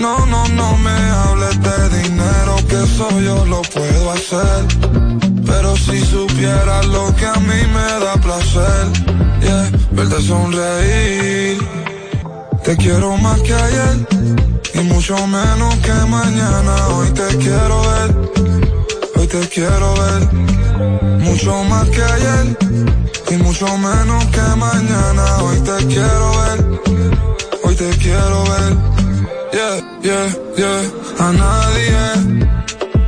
[0.00, 4.64] No, no, no me hables de dinero, que eso yo lo puedo hacer.
[5.44, 8.86] Pero si supieras lo que a mí me da placer,
[9.42, 11.58] yeah, verte sonreír.
[12.64, 14.06] Te quiero más que ayer
[14.72, 16.88] y mucho menos que mañana.
[16.96, 18.16] Hoy te quiero ver,
[19.16, 20.22] hoy te quiero ver.
[21.20, 22.56] Mucho más que ayer
[23.32, 25.42] y mucho menos que mañana.
[25.42, 26.80] Hoy te quiero ver,
[27.64, 28.90] hoy te quiero ver.
[29.52, 30.82] Yeah, yeah, yeah.
[31.18, 32.02] A nadie,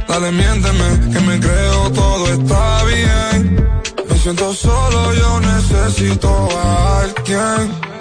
[0.08, 3.68] dale miénteme que me creo todo está bien.
[4.08, 6.28] Me siento solo, yo necesito
[6.58, 7.92] a alguien.